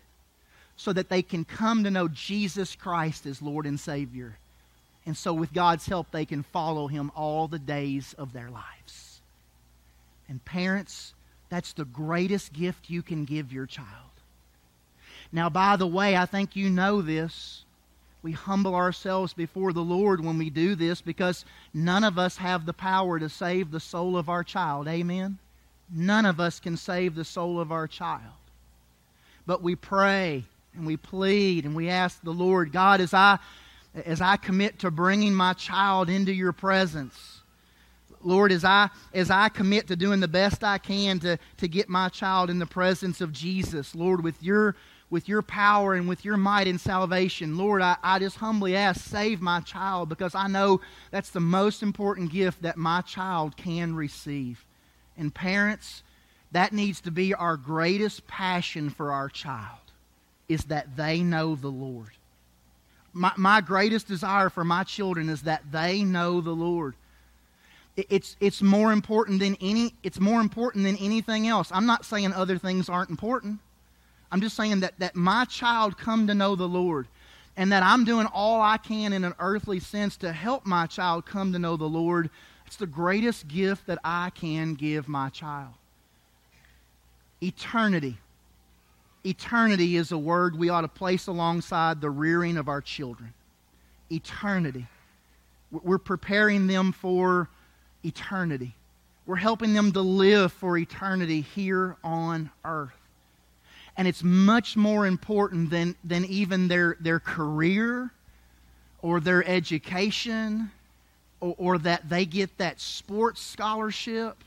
so 0.77 0.93
that 0.93 1.09
they 1.09 1.23
can 1.23 1.47
come 1.47 1.85
to 1.85 1.91
know 1.91 2.07
Jesus 2.07 2.77
Christ 2.77 3.25
as 3.25 3.41
Lord 3.41 3.65
and 3.65 3.81
Savior. 3.81 4.37
And 5.07 5.17
so, 5.17 5.33
with 5.33 5.55
God's 5.55 5.87
help, 5.87 6.11
they 6.11 6.27
can 6.27 6.43
follow 6.43 6.87
Him 6.87 7.11
all 7.17 7.49
the 7.49 7.59
days 7.59 8.15
of 8.19 8.35
their 8.35 8.51
lives. 8.51 9.21
And, 10.29 10.45
parents, 10.45 11.15
that's 11.49 11.73
the 11.73 11.87
greatest 11.87 12.53
gift 12.53 12.91
you 12.91 13.01
can 13.03 13.25
give 13.25 13.53
your 13.53 13.67
child. 13.67 14.10
Now, 15.33 15.49
by 15.49 15.77
the 15.77 15.87
way, 15.87 16.17
I 16.17 16.27
think 16.27 16.57
you 16.57 16.71
know 16.71 17.03
this. 17.03 17.65
We 18.23 18.33
humble 18.33 18.75
ourselves 18.75 19.33
before 19.33 19.73
the 19.73 19.83
Lord 19.83 20.23
when 20.23 20.37
we 20.37 20.51
do 20.51 20.75
this 20.75 21.01
because 21.01 21.45
none 21.73 22.05
of 22.05 22.19
us 22.19 22.37
have 22.37 22.67
the 22.67 22.73
power 22.73 23.19
to 23.19 23.29
save 23.29 23.71
the 23.71 23.81
soul 23.81 24.17
of 24.17 24.29
our 24.29 24.45
child. 24.45 24.89
Amen? 24.89 25.39
None 25.93 26.27
of 26.27 26.39
us 26.39 26.61
can 26.61 26.77
save 26.77 27.15
the 27.15 27.25
soul 27.25 27.59
of 27.61 27.73
our 27.73 27.87
child. 27.87 28.35
But 29.47 29.63
we 29.63 29.75
pray 29.75 30.45
and 30.75 30.87
we 30.87 30.97
plead 30.97 31.65
and 31.65 31.75
we 31.75 31.89
ask 31.89 32.23
the 32.23 32.31
Lord, 32.31 32.73
God, 32.73 33.01
as 33.01 33.15
I, 33.15 33.39
as 34.05 34.21
I 34.21 34.37
commit 34.37 34.81
to 34.81 34.91
bringing 34.91 35.35
my 35.35 35.55
child 35.55 36.11
into 36.11 36.33
your 36.33 36.53
presence, 36.53 37.41
Lord, 38.23 38.53
as 38.53 38.65
I, 38.65 38.91
as 39.15 39.31
I 39.31 39.49
commit 39.49 39.89
to 39.89 39.97
doing 39.97 40.21
the 40.21 40.29
best 40.29 40.63
I 40.63 40.77
can 40.77 41.21
to, 41.21 41.39
to 41.57 41.69
get 41.69 41.89
my 41.89 42.11
child 42.11 42.51
in 42.51 42.59
the 42.59 42.67
presence 42.67 43.23
of 43.23 43.33
Jesus, 43.33 43.95
Lord, 43.95 44.23
with 44.23 44.41
your 44.43 44.77
with 45.11 45.29
your 45.29 45.43
power 45.43 45.95
and 45.95 46.09
with 46.09 46.25
your 46.25 46.37
might 46.37 46.69
in 46.69 46.79
salvation. 46.79 47.59
Lord, 47.59 47.83
I, 47.83 47.97
I 48.03 48.21
just 48.21 48.37
humbly 48.37 48.77
ask, 48.77 49.05
save 49.05 49.41
my 49.41 49.61
child 49.61 50.09
because 50.09 50.37
I 50.37 50.47
know 50.47 50.81
that's 51.11 51.31
the 51.31 51.41
most 51.41 51.83
important 51.83 52.31
gift 52.31 52.63
that 52.63 52.77
my 52.77 53.01
child 53.03 53.57
can 53.57 53.95
receive. 53.95 54.65
And 55.17 55.35
parents, 55.35 56.05
that 56.53 56.73
needs 56.73 57.01
to 57.03 57.11
be 57.11 57.35
our 57.35 57.57
greatest 57.57 58.27
passion 58.27 58.89
for 58.89 59.13
our 59.13 59.29
child, 59.29 59.79
is 60.49 60.65
that 60.65 60.97
they 60.97 61.21
know 61.23 61.57
the 61.57 61.69
Lord. 61.69 62.11
My, 63.13 63.33
my 63.37 63.61
greatest 63.61 64.07
desire 64.07 64.49
for 64.49 64.65
my 64.65 64.85
children 64.85 65.29
is 65.29 65.43
that 65.43 65.63
they 65.73 66.05
know 66.05 66.41
the 66.41 66.53
Lord. 66.53 66.95
it's, 67.97 68.37
it's 68.41 68.63
more 68.63 68.93
important 68.93 69.41
than 69.41 69.57
any 69.61 69.95
it's 70.03 70.21
more 70.21 70.41
important 70.41 70.85
than 70.85 70.97
anything 70.97 71.49
else. 71.49 71.71
I'm 71.73 71.87
not 71.87 72.05
saying 72.05 72.33
other 72.33 72.57
things 72.57 72.89
aren't 72.89 73.11
important. 73.11 73.59
I'm 74.33 74.41
just 74.41 74.57
saying 74.57 74.81
that, 74.81 74.99
that 74.99 75.17
my 75.17 75.45
child 75.45 75.99
come 75.99 76.27
to 76.29 76.35
know 76.35 76.55
the 76.55 76.69
Lord 76.69 77.09
and 77.57 77.73
that 77.73 77.83
I'm 77.83 78.05
doing 78.05 78.27
all 78.33 78.61
I 78.61 78.77
can 78.77 79.13
in 79.13 79.25
an 79.25 79.35
earthly 79.39 79.81
sense 79.81 80.17
to 80.19 80.33
help 80.33 80.65
my 80.65 80.87
child 80.87 81.27
come 81.27 81.53
to 81.53 81.59
know 81.59 81.77
the 81.77 81.89
Lord. 81.89 82.31
It's 82.67 82.77
the 82.77 82.87
greatest 82.87 83.49
gift 83.49 83.87
that 83.87 83.99
I 84.05 84.31
can 84.35 84.75
give 84.75 85.09
my 85.09 85.31
child. 85.31 85.75
Eternity. 87.43 88.19
Eternity 89.25 89.97
is 89.97 90.13
a 90.13 90.19
word 90.19 90.57
we 90.57 90.69
ought 90.69 90.83
to 90.83 90.89
place 90.89 91.27
alongside 91.27 92.01
the 92.01 92.11
rearing 92.11 92.57
of 92.57 92.69
our 92.69 92.81
children. 92.81 93.35
Eternity. 94.11 94.87
We're 95.73 95.99
preparing 95.99 96.67
them 96.67 96.93
for 96.93 97.49
eternity. 98.05 98.75
We're 99.27 99.37
helping 99.37 99.75
them 99.75 99.93
to 99.93 100.01
live 100.01 100.53
for 100.53 100.79
eternity 100.79 101.41
here 101.41 101.97
on 102.03 102.51
earth 102.65 103.00
and 103.97 104.09
it's 104.09 104.23
much 104.23 104.77
more 104.77 105.07
important 105.07 105.71
than, 105.71 105.95
than 106.05 106.25
even 106.27 106.69
their, 106.69 106.97
their 107.01 107.21
career 107.21 108.11
or 109.03 109.21
their 109.21 109.47
education 109.47 110.71
or, 111.41 111.55
or 111.59 111.79
that 111.79 112.09
they 112.09 112.25
get 112.25 112.57
that 112.59 112.81
sports 112.81 113.41
scholarship. 113.41 114.43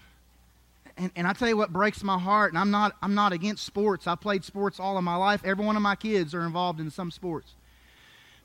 And, 0.98 1.12
and 1.16 1.28
I 1.28 1.34
tell 1.34 1.48
you 1.48 1.58
what 1.58 1.74
breaks 1.74 2.04
my 2.04 2.20
heart, 2.20 2.52
and 2.52 2.60
I'm 2.60 2.72
not, 2.72 2.96
I'm 3.02 3.16
not 3.16 3.34
against 3.34 3.66
sports. 3.66 4.06
I 4.08 4.16
played 4.16 4.44
sports 4.44 4.80
all 4.80 4.98
of 4.98 5.04
my 5.04 5.16
life. 5.16 5.42
Every 5.44 5.66
one 5.66 5.76
of 5.76 5.82
my 5.82 5.96
kids 5.96 6.34
are 6.36 6.46
involved 6.46 6.80
in 6.80 6.92
some 6.92 7.10
sports. 7.10 7.54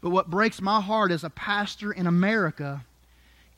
But 0.00 0.10
what 0.10 0.30
breaks 0.30 0.60
my 0.60 0.80
heart 0.80 1.10
as 1.10 1.24
a 1.24 1.30
pastor 1.30 1.92
in 1.92 2.06
America 2.06 2.84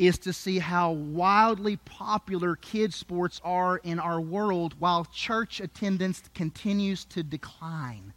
is 0.00 0.16
to 0.16 0.32
see 0.32 0.58
how 0.58 0.92
wildly 0.92 1.76
popular 1.76 2.56
kids 2.56 2.96
sports 2.96 3.38
are 3.44 3.76
in 3.84 3.98
our 3.98 4.18
world 4.18 4.74
while 4.78 5.04
church 5.12 5.60
attendance 5.60 6.22
continues 6.34 7.04
to 7.04 7.22
decline. 7.22 8.14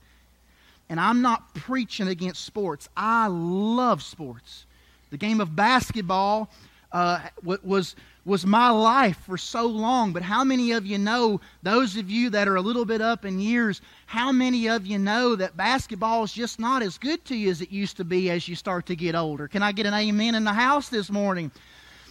And 0.89 0.98
I'm 0.98 1.22
not 1.22 1.54
preaching 1.54 2.08
against 2.08 2.46
sports. 2.46 2.88
I 2.96 3.28
love 3.28 4.02
sports 4.02 4.65
The 5.12 5.17
game 5.17 5.41
of 5.41 5.58
basketball 5.58 6.50
uh, 6.93 7.19
was, 7.43 7.98
was 8.24 8.46
my 8.46 8.69
life 8.69 9.17
for 9.17 9.38
so 9.38 9.65
long. 9.65 10.13
But 10.13 10.24
how 10.24 10.46
many 10.46 10.72
of 10.72 10.86
you 10.86 10.98
know, 10.98 11.41
those 11.63 11.98
of 11.98 12.10
you 12.10 12.30
that 12.30 12.48
are 12.48 12.56
a 12.56 12.62
little 12.62 12.86
bit 12.86 13.02
up 13.02 13.26
in 13.26 13.39
years, 13.39 13.82
how 14.06 14.32
many 14.32 14.69
of 14.69 14.86
you 14.86 15.00
know 15.00 15.36
that 15.36 15.58
basketball 15.58 16.24
is 16.24 16.32
just 16.32 16.62
not 16.62 16.82
as 16.82 16.98
good 16.98 17.26
to 17.26 17.36
you 17.36 17.50
as 17.52 17.60
it 17.60 17.72
used 17.72 17.98
to 17.98 18.06
be 18.06 18.30
as 18.30 18.48
you 18.48 18.56
start 18.56 18.86
to 18.86 18.96
get 18.96 19.15
older? 19.15 19.50
Can 19.50 19.62
I 19.62 19.74
get 19.74 19.86
an 19.86 19.93
amen 19.93 20.36
in 20.36 20.46
the 20.46 20.54
house 20.54 20.88
this 20.88 21.10
morning? 21.10 21.52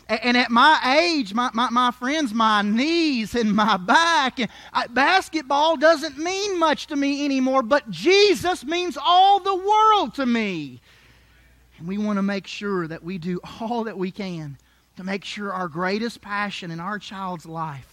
And 0.08 0.36
at 0.36 0.50
my 0.50 0.98
age, 1.00 1.32
my, 1.32 1.50
my, 1.54 1.70
my 1.70 1.90
friends, 1.90 2.34
my 2.34 2.62
knees 2.62 3.34
and 3.34 3.54
my 3.54 3.76
back, 3.76 4.38
I, 4.72 4.86
basketball 4.88 5.76
doesn't 5.76 6.18
mean 6.18 6.58
much 6.58 6.88
to 6.88 6.96
me 6.96 7.24
anymore, 7.24 7.62
but 7.62 7.88
Jesus 7.90 8.64
means 8.64 8.98
all 9.00 9.40
the 9.40 9.54
world 9.54 10.14
to 10.14 10.26
me. 10.26 10.80
And 11.78 11.88
we 11.88 11.98
want 11.98 12.18
to 12.18 12.22
make 12.22 12.46
sure 12.46 12.86
that 12.88 13.02
we 13.02 13.18
do 13.18 13.40
all 13.60 13.84
that 13.84 13.96
we 13.96 14.10
can 14.10 14.58
to 14.96 15.04
make 15.04 15.24
sure 15.24 15.52
our 15.52 15.68
greatest 15.68 16.20
passion 16.20 16.70
in 16.70 16.80
our 16.80 16.98
child's 16.98 17.46
life 17.46 17.88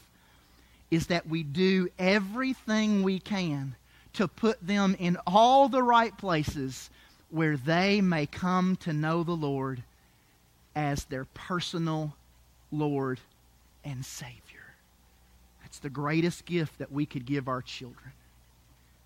is 0.91 1.07
that 1.07 1.27
we 1.27 1.43
do 1.43 1.87
everything 1.97 3.03
we 3.03 3.19
can 3.19 3.75
to 4.13 4.27
put 4.27 4.65
them 4.65 4.95
in 4.99 5.17
all 5.27 5.69
the 5.69 5.83
right 5.83 6.17
places 6.17 6.89
where 7.29 7.57
they 7.57 8.01
may 8.01 8.25
come 8.25 8.75
to 8.77 8.91
know 8.91 9.23
the 9.23 9.31
Lord 9.31 9.83
as 10.75 11.05
their 11.05 11.25
personal 11.25 12.15
Lord 12.71 13.19
and 13.83 14.05
Savior. 14.05 14.35
That's 15.61 15.79
the 15.79 15.89
greatest 15.89 16.45
gift 16.45 16.77
that 16.79 16.91
we 16.91 17.05
could 17.05 17.25
give 17.25 17.47
our 17.47 17.61
children. 17.61 18.11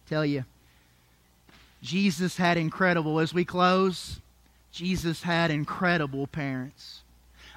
Tell 0.09 0.25
you, 0.25 0.45
Jesus 1.81 2.37
had 2.37 2.57
incredible, 2.57 3.19
as 3.19 3.33
we 3.33 3.45
close, 3.45 4.19
Jesus 4.71 5.21
had 5.21 5.51
incredible 5.51 6.27
parents. 6.27 7.01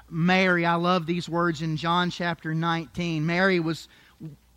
Mary, 0.09 0.65
I 0.65 0.75
love 0.75 1.05
these 1.05 1.27
words 1.27 1.61
in 1.61 1.77
John 1.77 2.09
chapter 2.09 2.53
19. 2.53 3.25
Mary 3.25 3.59
was 3.59 3.87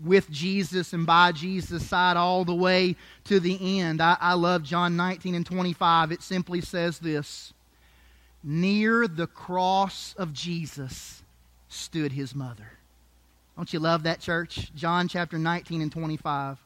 with 0.04 0.30
Jesus 0.30 0.92
and 0.92 1.06
by 1.06 1.32
Jesus' 1.32 1.86
side 1.86 2.16
all 2.16 2.44
the 2.44 2.54
way 2.54 2.96
to 3.24 3.40
the 3.40 3.80
end. 3.80 4.00
I, 4.00 4.16
I 4.20 4.34
love 4.34 4.62
John 4.62 4.96
19 4.96 5.34
and 5.34 5.46
25. 5.46 6.12
It 6.12 6.22
simply 6.22 6.60
says 6.60 6.98
this 6.98 7.52
Near 8.42 9.06
the 9.06 9.26
cross 9.26 10.14
of 10.16 10.32
Jesus 10.32 11.22
stood 11.68 12.12
his 12.12 12.34
mother. 12.34 12.72
Don't 13.56 13.72
you 13.72 13.78
love 13.78 14.04
that, 14.04 14.20
church? 14.20 14.72
John 14.74 15.08
chapter 15.08 15.38
19 15.38 15.82
and 15.82 15.92
25. 15.92 16.58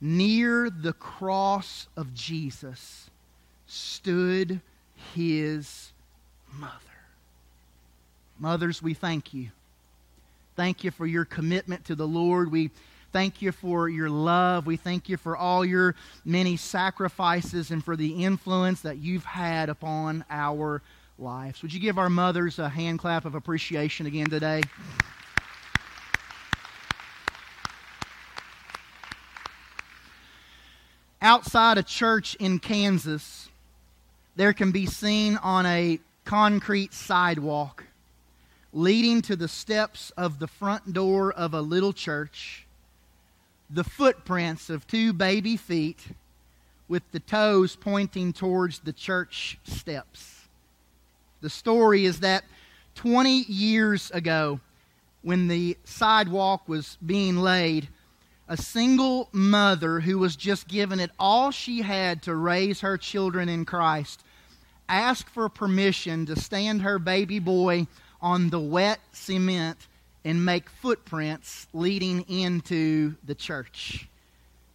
Near 0.00 0.70
the 0.70 0.92
cross 0.92 1.88
of 1.96 2.14
Jesus 2.14 3.10
stood 3.66 4.60
his 5.14 5.92
mother. 6.52 6.74
Mothers, 8.38 8.80
we 8.80 8.94
thank 8.94 9.34
you. 9.34 9.48
Thank 10.54 10.84
you 10.84 10.92
for 10.92 11.06
your 11.06 11.24
commitment 11.24 11.84
to 11.86 11.96
the 11.96 12.06
Lord. 12.06 12.52
We 12.52 12.70
thank 13.12 13.42
you 13.42 13.50
for 13.50 13.88
your 13.88 14.08
love. 14.08 14.66
We 14.66 14.76
thank 14.76 15.08
you 15.08 15.16
for 15.16 15.36
all 15.36 15.64
your 15.64 15.96
many 16.24 16.56
sacrifices 16.56 17.72
and 17.72 17.84
for 17.84 17.96
the 17.96 18.24
influence 18.24 18.82
that 18.82 18.98
you've 18.98 19.24
had 19.24 19.68
upon 19.68 20.24
our 20.30 20.82
lives. 21.18 21.62
Would 21.62 21.72
you 21.72 21.80
give 21.80 21.98
our 21.98 22.08
mothers 22.08 22.58
a 22.58 22.68
hand 22.68 22.98
clap 22.98 23.24
of 23.24 23.34
appreciation 23.34 24.06
again 24.06 24.30
today? 24.30 24.62
Outside 31.20 31.78
a 31.78 31.82
church 31.82 32.36
in 32.36 32.60
Kansas, 32.60 33.48
there 34.36 34.52
can 34.52 34.70
be 34.70 34.86
seen 34.86 35.36
on 35.38 35.66
a 35.66 35.98
concrete 36.24 36.94
sidewalk 36.94 37.84
leading 38.72 39.22
to 39.22 39.34
the 39.34 39.48
steps 39.48 40.12
of 40.16 40.38
the 40.38 40.46
front 40.46 40.92
door 40.92 41.32
of 41.32 41.54
a 41.54 41.60
little 41.60 41.92
church, 41.92 42.66
the 43.68 43.82
footprints 43.82 44.70
of 44.70 44.86
two 44.86 45.12
baby 45.12 45.56
feet 45.56 46.06
with 46.86 47.02
the 47.10 47.20
toes 47.20 47.76
pointing 47.76 48.32
towards 48.32 48.78
the 48.80 48.92
church 48.92 49.58
steps. 49.64 50.37
The 51.40 51.50
story 51.50 52.04
is 52.04 52.20
that 52.20 52.44
20 52.96 53.44
years 53.44 54.10
ago, 54.10 54.60
when 55.22 55.48
the 55.48 55.76
sidewalk 55.84 56.68
was 56.68 56.98
being 57.04 57.36
laid, 57.36 57.88
a 58.48 58.56
single 58.56 59.28
mother 59.32 60.00
who 60.00 60.18
was 60.18 60.34
just 60.34 60.68
given 60.68 61.00
it 61.00 61.10
all 61.18 61.50
she 61.50 61.82
had 61.82 62.22
to 62.22 62.34
raise 62.34 62.80
her 62.80 62.96
children 62.96 63.48
in 63.48 63.64
Christ 63.64 64.22
asked 64.88 65.28
for 65.28 65.48
permission 65.48 66.24
to 66.26 66.34
stand 66.34 66.82
her 66.82 66.98
baby 66.98 67.38
boy 67.38 67.86
on 68.22 68.48
the 68.48 68.60
wet 68.60 69.00
cement 69.12 69.86
and 70.24 70.44
make 70.44 70.68
footprints 70.68 71.66
leading 71.72 72.22
into 72.22 73.14
the 73.24 73.34
church. 73.34 74.08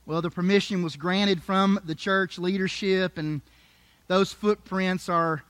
Well, 0.05 0.21
the 0.21 0.29
permission 0.29 0.83
was 0.83 0.95
granted 0.95 1.41
from 1.41 1.79
the 1.85 1.95
church 1.95 2.37
leadership, 2.37 3.17
and 3.17 3.41
those 4.07 4.33
footprints 4.33 5.09
are 5.09 5.43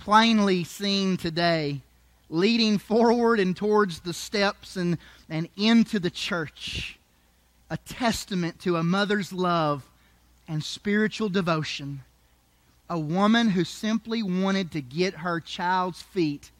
plainly 0.00 0.64
seen 0.64 1.16
today, 1.18 1.80
leading 2.30 2.78
forward 2.78 3.38
and 3.38 3.54
towards 3.54 4.00
the 4.00 4.14
steps 4.14 4.76
and, 4.76 4.96
and 5.28 5.48
into 5.56 5.98
the 6.00 6.10
church. 6.10 6.98
A 7.68 7.76
testament 7.76 8.58
to 8.60 8.76
a 8.76 8.82
mother's 8.82 9.32
love 9.32 9.84
and 10.48 10.64
spiritual 10.64 11.28
devotion. 11.28 12.00
A 12.88 12.98
woman 12.98 13.50
who 13.50 13.62
simply 13.62 14.22
wanted 14.22 14.72
to 14.72 14.80
get 14.80 15.14
her 15.16 15.38
child's 15.38 16.02
feet 16.02 16.50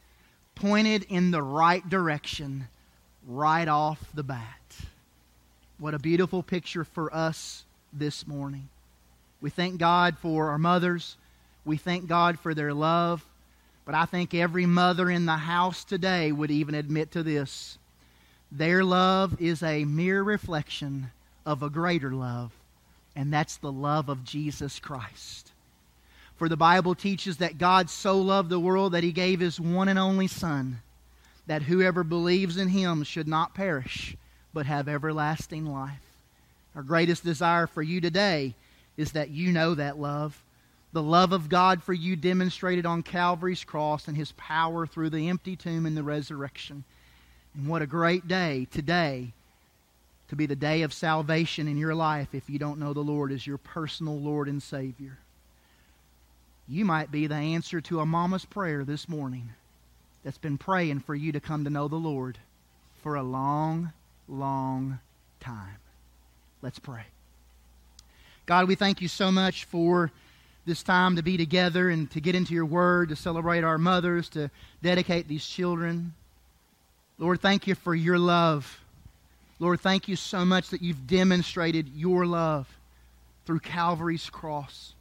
pointed 0.55 1.05
in 1.09 1.31
the 1.31 1.43
right 1.43 1.89
direction 1.89 2.69
right 3.27 3.67
off 3.67 4.05
the 4.13 4.23
bat. 4.23 4.77
What 5.79 5.95
a 5.95 5.99
beautiful 5.99 6.43
picture 6.43 6.85
for 6.85 7.13
us 7.13 7.65
this 7.91 8.27
morning. 8.27 8.69
We 9.41 9.49
thank 9.49 9.79
God 9.79 10.19
for 10.19 10.51
our 10.51 10.59
mothers. 10.59 11.17
We 11.65 11.79
thank 11.79 12.07
God 12.07 12.39
for 12.39 12.53
their 12.53 12.75
love. 12.75 13.25
But 13.85 13.95
I 13.95 14.05
think 14.05 14.35
every 14.35 14.67
mother 14.67 15.11
in 15.11 15.27
the 15.27 15.37
house 15.37 15.85
today 15.85 16.33
would 16.33 16.51
even 16.51 16.75
admit 16.75 17.11
to 17.13 17.23
this. 17.23 17.79
Their 18.53 18.85
love 18.85 19.41
is 19.41 19.63
a 19.63 19.85
mere 19.85 20.23
reflection 20.23 21.11
of 21.47 21.63
a 21.63 21.71
greater 21.71 22.13
love, 22.13 22.53
and 23.17 23.33
that's 23.33 23.57
the 23.57 23.73
love 23.73 24.09
of 24.09 24.25
Jesus 24.25 24.79
Christ. 24.79 25.53
For 26.37 26.49
the 26.49 26.57
Bible 26.57 26.95
teaches 26.95 27.37
that 27.37 27.59
God 27.59 27.91
so 27.91 28.19
loved 28.21 28.49
the 28.49 28.59
world 28.59 28.93
that 28.93 29.05
he 29.05 29.13
gave 29.13 29.41
his 29.41 29.61
one 29.61 29.89
and 29.89 29.99
only 29.99 30.27
Son, 30.27 30.81
that 31.47 31.63
whoever 31.63 32.03
believes 32.03 32.57
in 32.57 32.69
him 32.69 33.03
should 33.03 33.29
not 33.29 33.55
perish, 33.55 34.17
but 34.55 34.67
have 34.67 34.89
everlasting 34.89 35.67
life. 35.67 36.01
Our 36.75 36.83
greatest 36.83 37.25
desire 37.25 37.67
for 37.67 37.83
you 37.83 38.01
today 38.01 38.55
is 38.97 39.13
that 39.13 39.31
you 39.31 39.53
know 39.53 39.75
that 39.75 39.99
love. 39.99 40.41
The 40.93 41.03
love 41.03 41.33
of 41.33 41.49
God 41.49 41.83
for 41.83 41.93
you 41.93 42.17
demonstrated 42.17 42.85
on 42.85 43.03
Calvary's 43.03 43.65
cross 43.65 44.09
and 44.09 44.17
his 44.17 44.33
power 44.33 44.87
through 44.87 45.11
the 45.11 45.29
empty 45.29 45.55
tomb 45.55 45.87
and 45.87 45.97
the 45.97 46.03
resurrection. 46.03 46.85
And 47.55 47.69
what 47.69 47.83
a 47.83 47.87
great 47.87 48.27
day 48.27 48.67
today 48.71 49.33
to 50.29 50.37
be 50.37 50.47
the 50.47 50.57
day 50.57 50.83
of 50.83 50.93
salvation 50.93 51.69
in 51.69 51.77
your 51.77 51.95
life 51.95 52.29
if 52.35 52.49
you 52.49 52.59
don't 52.59 52.79
know 52.79 52.93
the 52.93 53.01
Lord 53.01 53.33
as 53.33 53.47
your 53.47 53.59
personal 53.59 54.19
Lord 54.19 54.49
and 54.49 54.63
Savior. 54.63 55.19
You 56.69 56.85
might 56.85 57.11
be 57.11 57.27
the 57.27 57.35
answer 57.35 57.81
to 57.83 58.01
a 58.01 58.07
mama's 58.07 58.45
prayer 58.45 58.85
this 58.85 59.09
morning 59.09 59.51
that's 60.25 60.39
been 60.39 60.59
praying 60.59 61.01
for 61.01 61.15
you 61.15 61.33
to 61.33 61.41
come 61.41 61.65
to 61.65 61.71
know 61.71 61.89
the 61.89 61.97
Lord 61.97 62.39
for 63.03 63.17
a 63.17 63.23
long, 63.23 63.93
long 64.29 65.01
time. 65.41 65.79
Let's 66.63 66.79
pray. 66.79 67.07
God, 68.47 68.69
we 68.69 68.75
thank 68.75 69.01
you 69.01 69.09
so 69.09 69.33
much 69.33 69.65
for 69.65 70.13
this 70.67 70.83
time 70.83 71.17
to 71.17 71.23
be 71.23 71.37
together 71.37 71.89
and 71.89 72.11
to 72.11 72.21
get 72.21 72.35
into 72.35 72.55
your 72.55 72.65
word, 72.65 73.09
to 73.09 73.17
celebrate 73.17 73.65
our 73.65 73.79
mothers, 73.79 74.29
to 74.31 74.51
dedicate 74.83 75.27
these 75.29 75.47
children. 75.47 76.15
Lord, 77.19 77.41
thank 77.41 77.67
you 77.67 77.75
for 77.75 77.95
your 77.95 78.19
love. 78.19 78.81
Lord, 79.59 79.81
thank 79.81 80.09
you 80.09 80.17
so 80.17 80.45
much 80.45 80.71
that 80.71 80.83
you've 80.83 81.07
demonstrated 81.07 81.89
your 81.95 82.25
love 82.25 82.67
through 83.47 83.61
Calvary's 83.61 84.31
cross. 84.31 84.95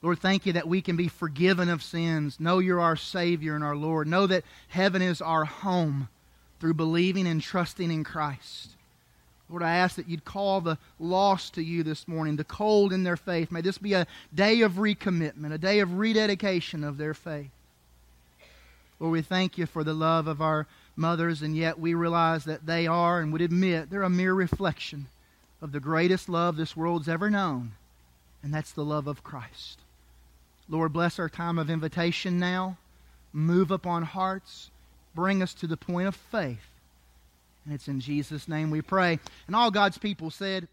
Lord, 0.00 0.20
thank 0.20 0.46
you 0.46 0.52
that 0.54 0.68
we 0.68 0.80
can 0.80 0.96
be 0.96 1.08
forgiven 1.08 1.68
of 1.68 1.82
sins. 1.82 2.38
Know 2.38 2.60
you're 2.60 2.80
our 2.80 2.96
Savior 2.96 3.54
and 3.54 3.64
our 3.64 3.76
Lord. 3.76 4.06
Know 4.06 4.26
that 4.26 4.44
heaven 4.68 5.02
is 5.02 5.20
our 5.20 5.44
home 5.44 6.08
through 6.60 6.74
believing 6.74 7.26
and 7.26 7.42
trusting 7.42 7.90
in 7.90 8.04
Christ. 8.04 8.70
Lord, 9.50 9.62
I 9.62 9.76
ask 9.76 9.96
that 9.96 10.08
you'd 10.08 10.24
call 10.24 10.60
the 10.60 10.78
lost 10.98 11.54
to 11.54 11.62
you 11.62 11.82
this 11.82 12.06
morning, 12.06 12.36
the 12.36 12.44
cold 12.44 12.92
in 12.92 13.04
their 13.04 13.16
faith. 13.16 13.50
May 13.50 13.62
this 13.62 13.78
be 13.78 13.94
a 13.94 14.06
day 14.34 14.60
of 14.60 14.72
recommitment, 14.72 15.52
a 15.52 15.58
day 15.58 15.80
of 15.80 15.98
rededication 15.98 16.84
of 16.84 16.98
their 16.98 17.14
faith. 17.14 17.50
Lord, 19.00 19.12
we 19.12 19.22
thank 19.22 19.56
you 19.56 19.64
for 19.66 19.84
the 19.84 19.94
love 19.94 20.26
of 20.26 20.42
our 20.42 20.66
mothers, 20.96 21.40
and 21.40 21.56
yet 21.56 21.78
we 21.78 21.94
realize 21.94 22.44
that 22.44 22.66
they 22.66 22.86
are 22.86 23.20
and 23.20 23.32
would 23.32 23.40
admit 23.40 23.88
they're 23.88 24.02
a 24.02 24.10
mere 24.10 24.34
reflection 24.34 25.06
of 25.62 25.72
the 25.72 25.80
greatest 25.80 26.28
love 26.28 26.56
this 26.56 26.76
world's 26.76 27.08
ever 27.08 27.30
known, 27.30 27.72
and 28.42 28.52
that's 28.52 28.72
the 28.72 28.84
love 28.84 29.06
of 29.06 29.24
Christ. 29.24 29.78
Lord, 30.68 30.92
bless 30.92 31.18
our 31.18 31.28
time 31.28 31.58
of 31.58 31.70
invitation 31.70 32.38
now. 32.38 32.76
move 33.32 33.70
upon 33.70 34.02
hearts, 34.02 34.70
bring 35.14 35.42
us 35.42 35.54
to 35.54 35.66
the 35.66 35.76
point 35.76 36.08
of 36.08 36.16
faith. 36.16 36.67
And 37.68 37.74
it's 37.74 37.86
in 37.86 38.00
Jesus' 38.00 38.48
name 38.48 38.70
we 38.70 38.80
pray. 38.80 39.18
And 39.46 39.54
all 39.54 39.70
God's 39.70 39.98
people 39.98 40.30
said, 40.30 40.68